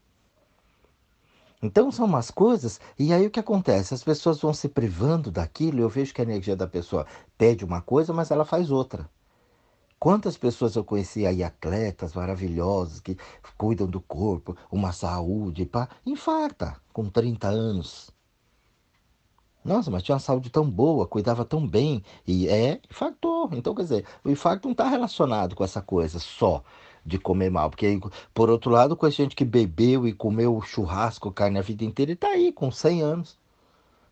Então 1.61 1.91
são 1.91 2.05
umas 2.05 2.31
coisas, 2.31 2.79
e 2.97 3.11
aí 3.11 3.27
o 3.27 3.29
que 3.29 3.39
acontece? 3.39 3.93
As 3.93 4.03
pessoas 4.03 4.39
vão 4.39 4.53
se 4.53 4.69
privando 4.69 5.29
daquilo, 5.29 5.81
eu 5.81 5.89
vejo 5.89 6.13
que 6.13 6.21
a 6.21 6.23
energia 6.23 6.55
da 6.55 6.67
pessoa 6.67 7.05
pede 7.37 7.65
uma 7.65 7.81
coisa, 7.81 8.13
mas 8.13 8.31
ela 8.31 8.45
faz 8.45 8.71
outra. 8.71 9.09
Quantas 9.99 10.37
pessoas 10.37 10.77
eu 10.77 10.85
conheci 10.85 11.25
aí, 11.25 11.43
atletas 11.43 12.13
maravilhosos, 12.13 13.01
que 13.01 13.17
cuidam 13.57 13.87
do 13.87 13.99
corpo, 13.99 14.55
uma 14.71 14.93
saúde, 14.93 15.65
pá, 15.65 15.89
infarta 16.05 16.77
com 16.93 17.09
30 17.09 17.49
anos. 17.49 18.09
Nossa, 19.61 19.91
mas 19.91 20.01
tinha 20.03 20.15
uma 20.15 20.21
saúde 20.21 20.49
tão 20.49 20.69
boa, 20.69 21.05
cuidava 21.05 21.43
tão 21.43 21.67
bem, 21.67 22.01
e 22.25 22.47
é, 22.47 22.79
infartou. 22.89 23.49
Então, 23.51 23.75
quer 23.75 23.81
dizer, 23.83 24.05
o 24.23 24.29
infarto 24.29 24.69
não 24.69 24.71
está 24.71 24.87
relacionado 24.87 25.53
com 25.53 25.65
essa 25.65 25.81
coisa 25.81 26.17
só 26.19 26.63
de 27.09 27.17
comer 27.19 27.49
mal. 27.51 27.69
Porque, 27.69 27.99
por 28.33 28.49
outro 28.49 28.71
lado, 28.71 28.95
com 28.95 29.05
a 29.05 29.09
gente 29.09 29.35
que 29.35 29.43
bebeu 29.45 30.07
e 30.07 30.13
comeu 30.13 30.61
churrasco, 30.61 31.31
carne 31.31 31.59
a 31.59 31.61
vida 31.61 31.83
inteira, 31.83 32.11
ele 32.11 32.17
tá 32.17 32.29
aí 32.29 32.51
com 32.53 32.71
100 32.71 33.01
anos. 33.01 33.37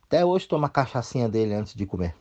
Até 0.03 0.25
hoje 0.25 0.47
toma 0.47 0.67
a 0.67 0.69
cachaçinha 0.69 1.29
dele 1.29 1.53
antes 1.53 1.73
de 1.75 1.85
comer. 1.85 2.15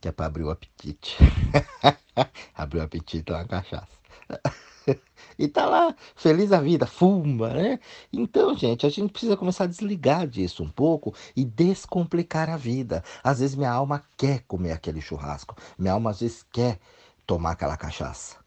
que 0.00 0.08
é 0.08 0.12
para 0.12 0.26
abrir 0.26 0.44
o 0.44 0.50
apetite. 0.50 1.16
abrir 2.54 2.80
o 2.80 2.82
apetite 2.82 3.30
é 3.32 3.34
uma 3.34 3.44
cachaça. 3.46 3.88
e 5.38 5.48
tá 5.48 5.66
lá, 5.66 5.94
feliz 6.14 6.52
a 6.52 6.60
vida, 6.60 6.86
fuma, 6.86 7.50
né? 7.50 7.80
Então, 8.12 8.56
gente, 8.56 8.86
a 8.86 8.90
gente 8.90 9.10
precisa 9.12 9.36
começar 9.36 9.64
a 9.64 9.66
desligar 9.66 10.26
disso 10.26 10.62
um 10.62 10.68
pouco 10.70 11.14
e 11.36 11.44
descomplicar 11.44 12.48
a 12.50 12.56
vida. 12.56 13.02
Às 13.22 13.40
vezes 13.40 13.56
minha 13.56 13.72
alma 13.72 14.04
quer 14.16 14.42
comer 14.46 14.72
aquele 14.72 15.00
churrasco, 15.00 15.56
minha 15.78 15.92
alma 15.94 16.10
às 16.10 16.20
vezes 16.20 16.42
quer 16.52 16.78
tomar 17.26 17.52
aquela 17.52 17.76
cachaça. 17.76 18.39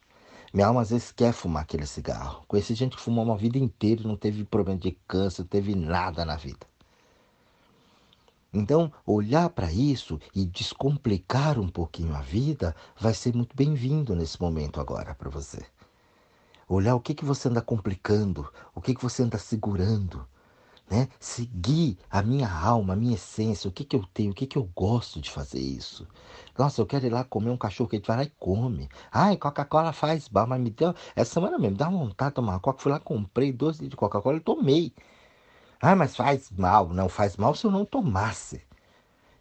Minha 0.53 0.67
alma 0.67 0.81
às 0.81 0.91
vezes 0.91 1.11
quer 1.11 1.33
fumar 1.33 1.63
aquele 1.63 1.87
cigarro. 1.87 2.45
Conheci 2.47 2.75
gente 2.75 2.95
que 2.95 3.01
fumou 3.01 3.25
uma 3.25 3.35
vida 3.35 3.57
inteira 3.57 4.03
e 4.03 4.07
não 4.07 4.15
teve 4.15 4.43
problema 4.45 4.79
de 4.79 4.91
câncer, 5.07 5.41
não 5.41 5.47
teve 5.47 5.73
nada 5.73 6.23
na 6.23 6.35
vida. 6.35 6.67
Então, 8.53 8.93
olhar 9.03 9.49
para 9.49 9.71
isso 9.73 10.19
e 10.35 10.45
descomplicar 10.45 11.59
um 11.59 11.67
pouquinho 11.67 12.15
a 12.15 12.21
vida 12.21 12.75
vai 12.99 13.15
ser 13.15 13.33
muito 13.33 13.55
bem-vindo 13.55 14.15
nesse 14.15 14.39
momento 14.39 14.79
agora 14.79 15.15
para 15.15 15.27
você. 15.27 15.65
Olhar 16.69 16.93
o 16.93 16.99
que, 16.99 17.15
que 17.15 17.25
você 17.25 17.49
anda 17.49 17.61
complicando, 17.61 18.47
o 18.75 18.79
que, 18.79 18.93
que 18.93 19.01
você 19.01 19.23
anda 19.23 19.39
segurando, 19.39 20.23
né? 20.89 21.07
Seguir 21.19 21.97
a 22.09 22.21
minha 22.21 22.49
alma, 22.49 22.93
a 22.93 22.95
minha 22.95 23.15
essência, 23.15 23.67
o 23.69 23.71
que, 23.71 23.83
que 23.83 23.95
eu 23.95 24.03
tenho, 24.13 24.31
o 24.31 24.33
que, 24.35 24.45
que 24.45 24.57
eu 24.57 24.69
gosto 24.75 25.19
de 25.21 25.31
fazer 25.31 25.59
isso. 25.59 26.07
Nossa, 26.57 26.81
eu 26.81 26.85
quero 26.85 27.05
ir 27.05 27.09
lá 27.09 27.23
comer 27.23 27.49
um 27.49 27.57
cachorro 27.57 27.89
que 27.89 27.99
vai 27.99 28.17
lá 28.17 28.23
e 28.23 28.31
come. 28.39 28.89
Ai, 29.11 29.37
Coca-Cola 29.37 29.93
faz 29.93 30.29
mal, 30.29 30.47
mas 30.47 30.61
me 30.61 30.69
deu. 30.69 30.93
Essa 31.15 31.33
semana 31.35 31.57
mesmo, 31.57 31.77
dá 31.77 31.89
vontade 31.89 32.31
de 32.31 32.35
tomar 32.35 32.59
Coca. 32.59 32.81
Fui 32.81 32.91
lá, 32.91 32.99
comprei 32.99 33.51
dois 33.51 33.77
litros 33.77 33.91
de 33.91 33.97
Coca-Cola 33.97 34.37
e 34.37 34.41
tomei. 34.41 34.93
Ah, 35.81 35.95
mas 35.95 36.15
faz 36.15 36.51
mal. 36.51 36.89
Não 36.89 37.09
faz 37.09 37.37
mal 37.37 37.55
se 37.55 37.65
eu 37.65 37.71
não 37.71 37.85
tomasse. 37.85 38.61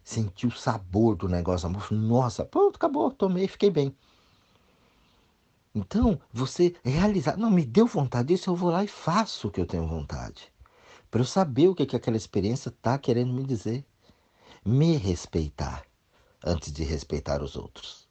Senti 0.03 0.47
o 0.47 0.51
sabor 0.51 1.15
do 1.15 1.27
negócio. 1.27 1.69
Nossa, 1.91 2.45
pronto, 2.45 2.75
acabou. 2.77 3.11
Tomei, 3.11 3.47
fiquei 3.47 3.69
bem. 3.69 3.95
Então, 5.75 6.19
você 6.31 6.75
realizar. 6.83 7.37
Não, 7.37 7.49
me 7.49 7.65
deu 7.65 7.87
vontade 7.87 8.29
disso, 8.29 8.49
eu 8.49 8.55
vou 8.55 8.69
lá 8.69 8.83
e 8.83 8.87
faço 8.87 9.47
o 9.47 9.51
que 9.51 9.59
eu 9.59 9.65
tenho 9.65 9.87
vontade. 9.87 10.52
Para 11.13 11.21
eu 11.21 11.25
saber 11.25 11.67
o 11.67 11.75
que, 11.75 11.85
que 11.85 11.95
aquela 11.95 12.17
experiência 12.17 12.69
está 12.69 12.97
querendo 12.97 13.31
me 13.31 13.43
dizer. 13.43 13.85
Me 14.65 14.97
respeitar 14.97 15.85
antes 16.43 16.71
de 16.71 16.83
respeitar 16.83 17.43
os 17.43 17.55
outros. 17.55 18.07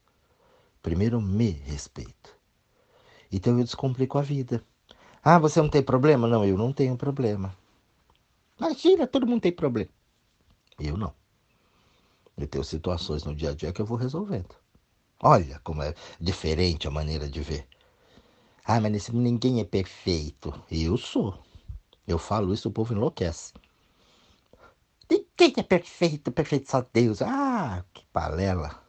Primeiro 0.80 1.20
me 1.20 1.50
respeito. 1.50 2.38
Então 3.32 3.58
eu 3.58 3.64
descomplico 3.64 4.18
a 4.18 4.22
vida. 4.22 4.64
Ah, 5.20 5.36
você 5.36 5.60
não 5.60 5.68
tem 5.68 5.82
problema? 5.82 6.28
Não, 6.28 6.44
eu 6.44 6.56
não 6.56 6.72
tenho 6.72 6.96
problema. 6.96 7.56
Imagina, 8.56 9.04
todo 9.04 9.26
mundo 9.26 9.40
tem 9.42 9.50
problema. 9.50 9.90
Eu 10.78 10.96
não. 10.96 11.12
Eu 12.38 12.46
tenho 12.46 12.62
situações 12.62 13.24
no 13.24 13.34
dia 13.34 13.50
a 13.50 13.52
dia 13.52 13.72
que 13.72 13.82
eu 13.82 13.86
vou 13.86 13.98
resolvendo. 13.98 14.54
Olha 15.20 15.60
como 15.64 15.82
é 15.82 15.92
diferente 16.20 16.86
a 16.86 16.90
maneira 16.92 17.28
de 17.28 17.40
ver. 17.40 17.66
Ah, 18.64 18.80
mas 18.80 18.92
nesse, 18.92 19.12
ninguém 19.12 19.58
é 19.58 19.64
perfeito. 19.64 20.54
Eu 20.70 20.96
sou. 20.96 21.36
Eu 22.06 22.18
falo 22.18 22.52
isso, 22.52 22.68
o 22.68 22.72
povo 22.72 22.92
enlouquece. 22.92 23.52
Ninguém 25.10 25.54
é 25.56 25.62
perfeito, 25.62 26.32
perfeito 26.32 26.70
só 26.70 26.84
Deus. 26.92 27.22
Ah, 27.22 27.84
que 27.92 28.04
palela. 28.06 28.82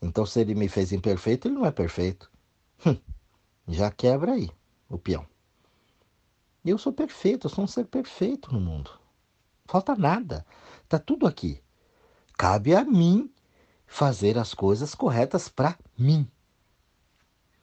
Então, 0.00 0.26
se 0.26 0.40
ele 0.40 0.54
me 0.54 0.68
fez 0.68 0.92
imperfeito, 0.92 1.48
ele 1.48 1.54
não 1.54 1.66
é 1.66 1.70
perfeito. 1.70 2.30
Hum, 2.84 2.96
já 3.68 3.90
quebra 3.90 4.32
aí 4.32 4.50
o 4.88 4.98
peão. 4.98 5.26
Eu 6.64 6.78
sou 6.78 6.92
perfeito, 6.92 7.46
eu 7.46 7.50
sou 7.50 7.64
um 7.64 7.66
ser 7.68 7.86
perfeito 7.86 8.52
no 8.52 8.60
mundo. 8.60 8.90
Falta 9.66 9.94
nada. 9.94 10.44
Tá 10.88 10.98
tudo 10.98 11.26
aqui. 11.26 11.62
Cabe 12.36 12.74
a 12.74 12.84
mim 12.84 13.32
fazer 13.86 14.38
as 14.38 14.54
coisas 14.54 14.94
corretas 14.94 15.48
para 15.48 15.78
mim. 15.98 16.28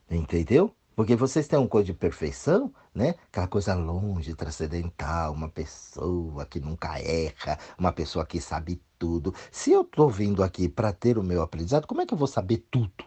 Entendeu? 0.10 0.76
Porque 1.00 1.16
vocês 1.16 1.48
têm 1.48 1.58
uma 1.58 1.66
coisa 1.66 1.86
de 1.86 1.94
perfeição, 1.94 2.74
né? 2.94 3.16
Aquela 3.32 3.48
coisa 3.48 3.74
longe, 3.74 4.36
transcendental, 4.36 5.32
uma 5.32 5.48
pessoa 5.48 6.46
que 6.46 6.60
nunca 6.60 7.00
erra, 7.00 7.58
uma 7.78 7.94
pessoa 7.94 8.26
que 8.26 8.42
sabe 8.42 8.82
tudo. 8.98 9.34
Se 9.50 9.72
eu 9.72 9.84
estou 9.84 10.10
vindo 10.10 10.44
aqui 10.44 10.68
para 10.68 10.92
ter 10.92 11.18
o 11.18 11.24
meu 11.24 11.42
aprendizado, 11.42 11.88
como 11.88 12.02
é 12.02 12.06
que 12.06 12.14
eu 12.14 12.18
vou 12.18 12.28
saber 12.28 12.66
tudo? 12.70 13.06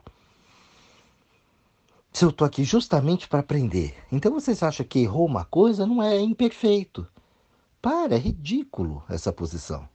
Se 2.11 2.24
eu 2.24 2.31
estou 2.31 2.46
aqui 2.46 2.64
justamente 2.64 3.28
para 3.28 3.40
aprender. 3.40 3.94
Então 4.11 4.33
vocês 4.33 4.62
acham 4.62 4.87
que 4.87 5.00
errou 5.00 5.26
uma 5.26 5.44
coisa? 5.44 5.85
Não 5.85 6.02
é, 6.02 6.16
é 6.16 6.20
imperfeito. 6.22 7.07
Para, 7.83 8.14
é 8.14 8.18
ridículo 8.18 9.05
essa 9.07 9.31
posição. 9.31 9.87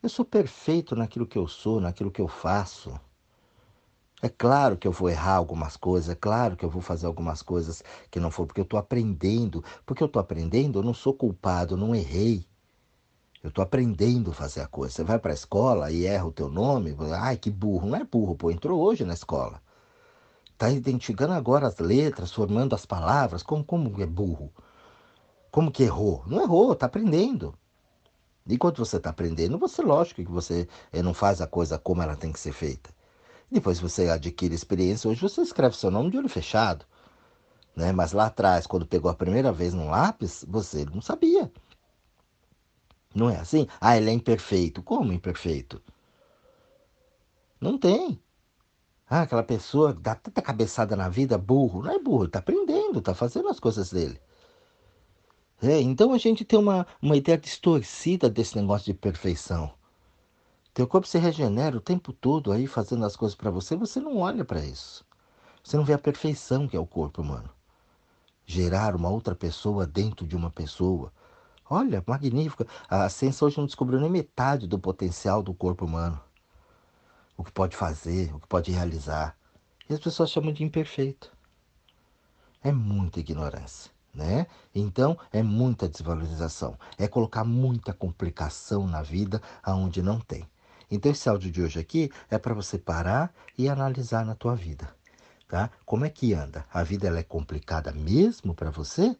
Eu 0.00 0.08
sou 0.08 0.24
perfeito 0.24 0.94
naquilo 0.94 1.26
que 1.26 1.36
eu 1.36 1.48
sou, 1.48 1.80
naquilo 1.80 2.12
que 2.12 2.20
eu 2.20 2.28
faço. 2.28 2.96
É 4.22 4.28
claro 4.28 4.76
que 4.76 4.88
eu 4.88 4.92
vou 4.92 5.10
errar 5.10 5.34
algumas 5.34 5.76
coisas, 5.76 6.08
é 6.08 6.14
claro 6.14 6.56
que 6.56 6.64
eu 6.64 6.70
vou 6.70 6.80
fazer 6.80 7.06
algumas 7.06 7.42
coisas 7.42 7.82
que 8.10 8.18
não 8.18 8.30
for, 8.30 8.46
porque 8.46 8.60
eu 8.60 8.64
estou 8.64 8.78
aprendendo. 8.78 9.62
Porque 9.84 10.02
eu 10.02 10.06
estou 10.06 10.20
aprendendo, 10.20 10.78
eu 10.78 10.82
não 10.82 10.94
sou 10.94 11.12
culpado, 11.12 11.74
eu 11.74 11.78
não 11.78 11.94
errei. 11.94 12.46
Eu 13.42 13.50
estou 13.50 13.62
aprendendo 13.62 14.30
a 14.30 14.34
fazer 14.34 14.62
a 14.62 14.66
coisa. 14.66 14.94
Você 14.94 15.04
vai 15.04 15.18
para 15.18 15.32
a 15.32 15.34
escola 15.34 15.90
e 15.90 16.06
erra 16.06 16.24
o 16.24 16.32
teu 16.32 16.48
nome, 16.48 16.96
ai 17.12 17.36
que 17.36 17.50
burro. 17.50 17.86
Não 17.86 17.96
é 17.96 18.04
burro, 18.04 18.34
pô, 18.34 18.50
entrou 18.50 18.80
hoje 18.80 19.04
na 19.04 19.12
escola. 19.12 19.60
Está 20.52 20.70
identificando 20.70 21.34
agora 21.34 21.66
as 21.66 21.78
letras, 21.78 22.32
formando 22.32 22.74
as 22.74 22.86
palavras. 22.86 23.42
Como, 23.42 23.64
como 23.64 24.00
é 24.00 24.06
burro? 24.06 24.50
Como 25.50 25.70
que 25.70 25.82
errou? 25.82 26.22
Não 26.26 26.42
errou, 26.42 26.72
está 26.72 26.86
aprendendo. 26.86 27.54
Enquanto 28.48 28.84
você 28.84 28.96
está 28.96 29.10
aprendendo, 29.10 29.58
você, 29.58 29.82
lógico 29.82 30.24
que 30.24 30.30
você 30.30 30.68
eh, 30.92 31.02
não 31.02 31.12
faz 31.12 31.40
a 31.40 31.46
coisa 31.46 31.78
como 31.78 32.02
ela 32.02 32.16
tem 32.16 32.32
que 32.32 32.40
ser 32.40 32.52
feita. 32.52 32.93
Depois 33.54 33.78
você 33.78 34.08
adquire 34.08 34.52
experiência. 34.52 35.08
Hoje 35.08 35.20
você 35.20 35.40
escreve 35.40 35.76
seu 35.76 35.88
nome 35.88 36.10
de 36.10 36.18
olho 36.18 36.28
fechado. 36.28 36.84
Né? 37.76 37.92
Mas 37.92 38.10
lá 38.12 38.26
atrás, 38.26 38.66
quando 38.66 38.84
pegou 38.84 39.08
a 39.08 39.14
primeira 39.14 39.52
vez 39.52 39.72
no 39.72 39.88
lápis, 39.88 40.44
você 40.48 40.84
não 40.84 41.00
sabia. 41.00 41.48
Não 43.14 43.30
é 43.30 43.36
assim? 43.36 43.68
Ah, 43.80 43.96
ele 43.96 44.10
é 44.10 44.12
imperfeito. 44.12 44.82
Como 44.82 45.12
imperfeito? 45.12 45.80
Não 47.60 47.78
tem. 47.78 48.20
Ah, 49.08 49.22
aquela 49.22 49.44
pessoa 49.44 49.94
dá 49.94 50.16
tanta 50.16 50.42
cabeçada 50.42 50.96
na 50.96 51.08
vida, 51.08 51.38
burro. 51.38 51.84
Não 51.84 51.92
é 51.92 51.98
burro, 52.00 52.24
está 52.24 52.40
aprendendo, 52.40 52.98
está 52.98 53.14
fazendo 53.14 53.48
as 53.48 53.60
coisas 53.60 53.92
dele. 53.92 54.20
É, 55.62 55.80
então 55.80 56.12
a 56.12 56.18
gente 56.18 56.44
tem 56.44 56.58
uma, 56.58 56.84
uma 57.00 57.16
ideia 57.16 57.38
distorcida 57.38 58.28
desse 58.28 58.56
negócio 58.56 58.92
de 58.92 58.98
perfeição. 58.98 59.72
Teu 60.74 60.88
corpo 60.88 61.06
se 61.06 61.18
regenera 61.18 61.76
o 61.76 61.80
tempo 61.80 62.12
todo 62.12 62.50
aí 62.50 62.66
fazendo 62.66 63.06
as 63.06 63.14
coisas 63.14 63.36
para 63.36 63.48
você, 63.48 63.76
você 63.76 64.00
não 64.00 64.18
olha 64.18 64.44
para 64.44 64.58
isso. 64.58 65.06
Você 65.62 65.76
não 65.76 65.84
vê 65.84 65.92
a 65.92 65.98
perfeição 65.98 66.66
que 66.66 66.76
é 66.76 66.80
o 66.80 66.86
corpo 66.86 67.22
humano. 67.22 67.48
Gerar 68.44 68.96
uma 68.96 69.08
outra 69.08 69.36
pessoa 69.36 69.86
dentro 69.86 70.26
de 70.26 70.34
uma 70.34 70.50
pessoa. 70.50 71.12
Olha, 71.70 72.02
magnífico. 72.04 72.66
A 72.88 73.08
ciência 73.08 73.46
hoje 73.46 73.56
não 73.56 73.66
descobriu 73.66 74.00
nem 74.00 74.10
metade 74.10 74.66
do 74.66 74.76
potencial 74.76 75.44
do 75.44 75.54
corpo 75.54 75.84
humano. 75.84 76.20
O 77.36 77.44
que 77.44 77.52
pode 77.52 77.76
fazer, 77.76 78.34
o 78.34 78.40
que 78.40 78.48
pode 78.48 78.72
realizar. 78.72 79.38
E 79.88 79.94
as 79.94 80.00
pessoas 80.00 80.28
chamam 80.28 80.52
de 80.52 80.64
imperfeito. 80.64 81.32
É 82.64 82.72
muita 82.72 83.20
ignorância, 83.20 83.92
né? 84.12 84.48
Então, 84.74 85.16
é 85.32 85.40
muita 85.40 85.88
desvalorização. 85.88 86.76
É 86.98 87.06
colocar 87.06 87.44
muita 87.44 87.92
complicação 87.92 88.88
na 88.88 89.02
vida 89.02 89.40
aonde 89.62 90.02
não 90.02 90.18
tem. 90.18 90.44
Então 90.90 91.10
esse 91.12 91.28
áudio 91.28 91.50
de 91.50 91.62
hoje 91.62 91.78
aqui 91.78 92.10
é 92.30 92.38
para 92.38 92.54
você 92.54 92.78
parar 92.78 93.32
e 93.56 93.68
analisar 93.68 94.24
na 94.24 94.34
tua 94.34 94.54
vida, 94.54 94.88
tá? 95.48 95.70
Como 95.84 96.04
é 96.04 96.10
que 96.10 96.34
anda? 96.34 96.64
A 96.72 96.82
vida 96.82 97.06
ela 97.06 97.18
é 97.18 97.22
complicada 97.22 97.92
mesmo 97.92 98.54
para 98.54 98.70
você 98.70 99.16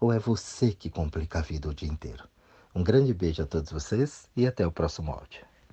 ou 0.00 0.12
é 0.12 0.18
você 0.18 0.72
que 0.72 0.88
complica 0.90 1.40
a 1.40 1.42
vida 1.42 1.68
o 1.68 1.74
dia 1.74 1.88
inteiro? 1.88 2.28
Um 2.74 2.82
grande 2.84 3.12
beijo 3.12 3.42
a 3.42 3.46
todos 3.46 3.72
vocês 3.72 4.28
e 4.36 4.46
até 4.46 4.66
o 4.66 4.72
próximo 4.72 5.12
áudio. 5.12 5.49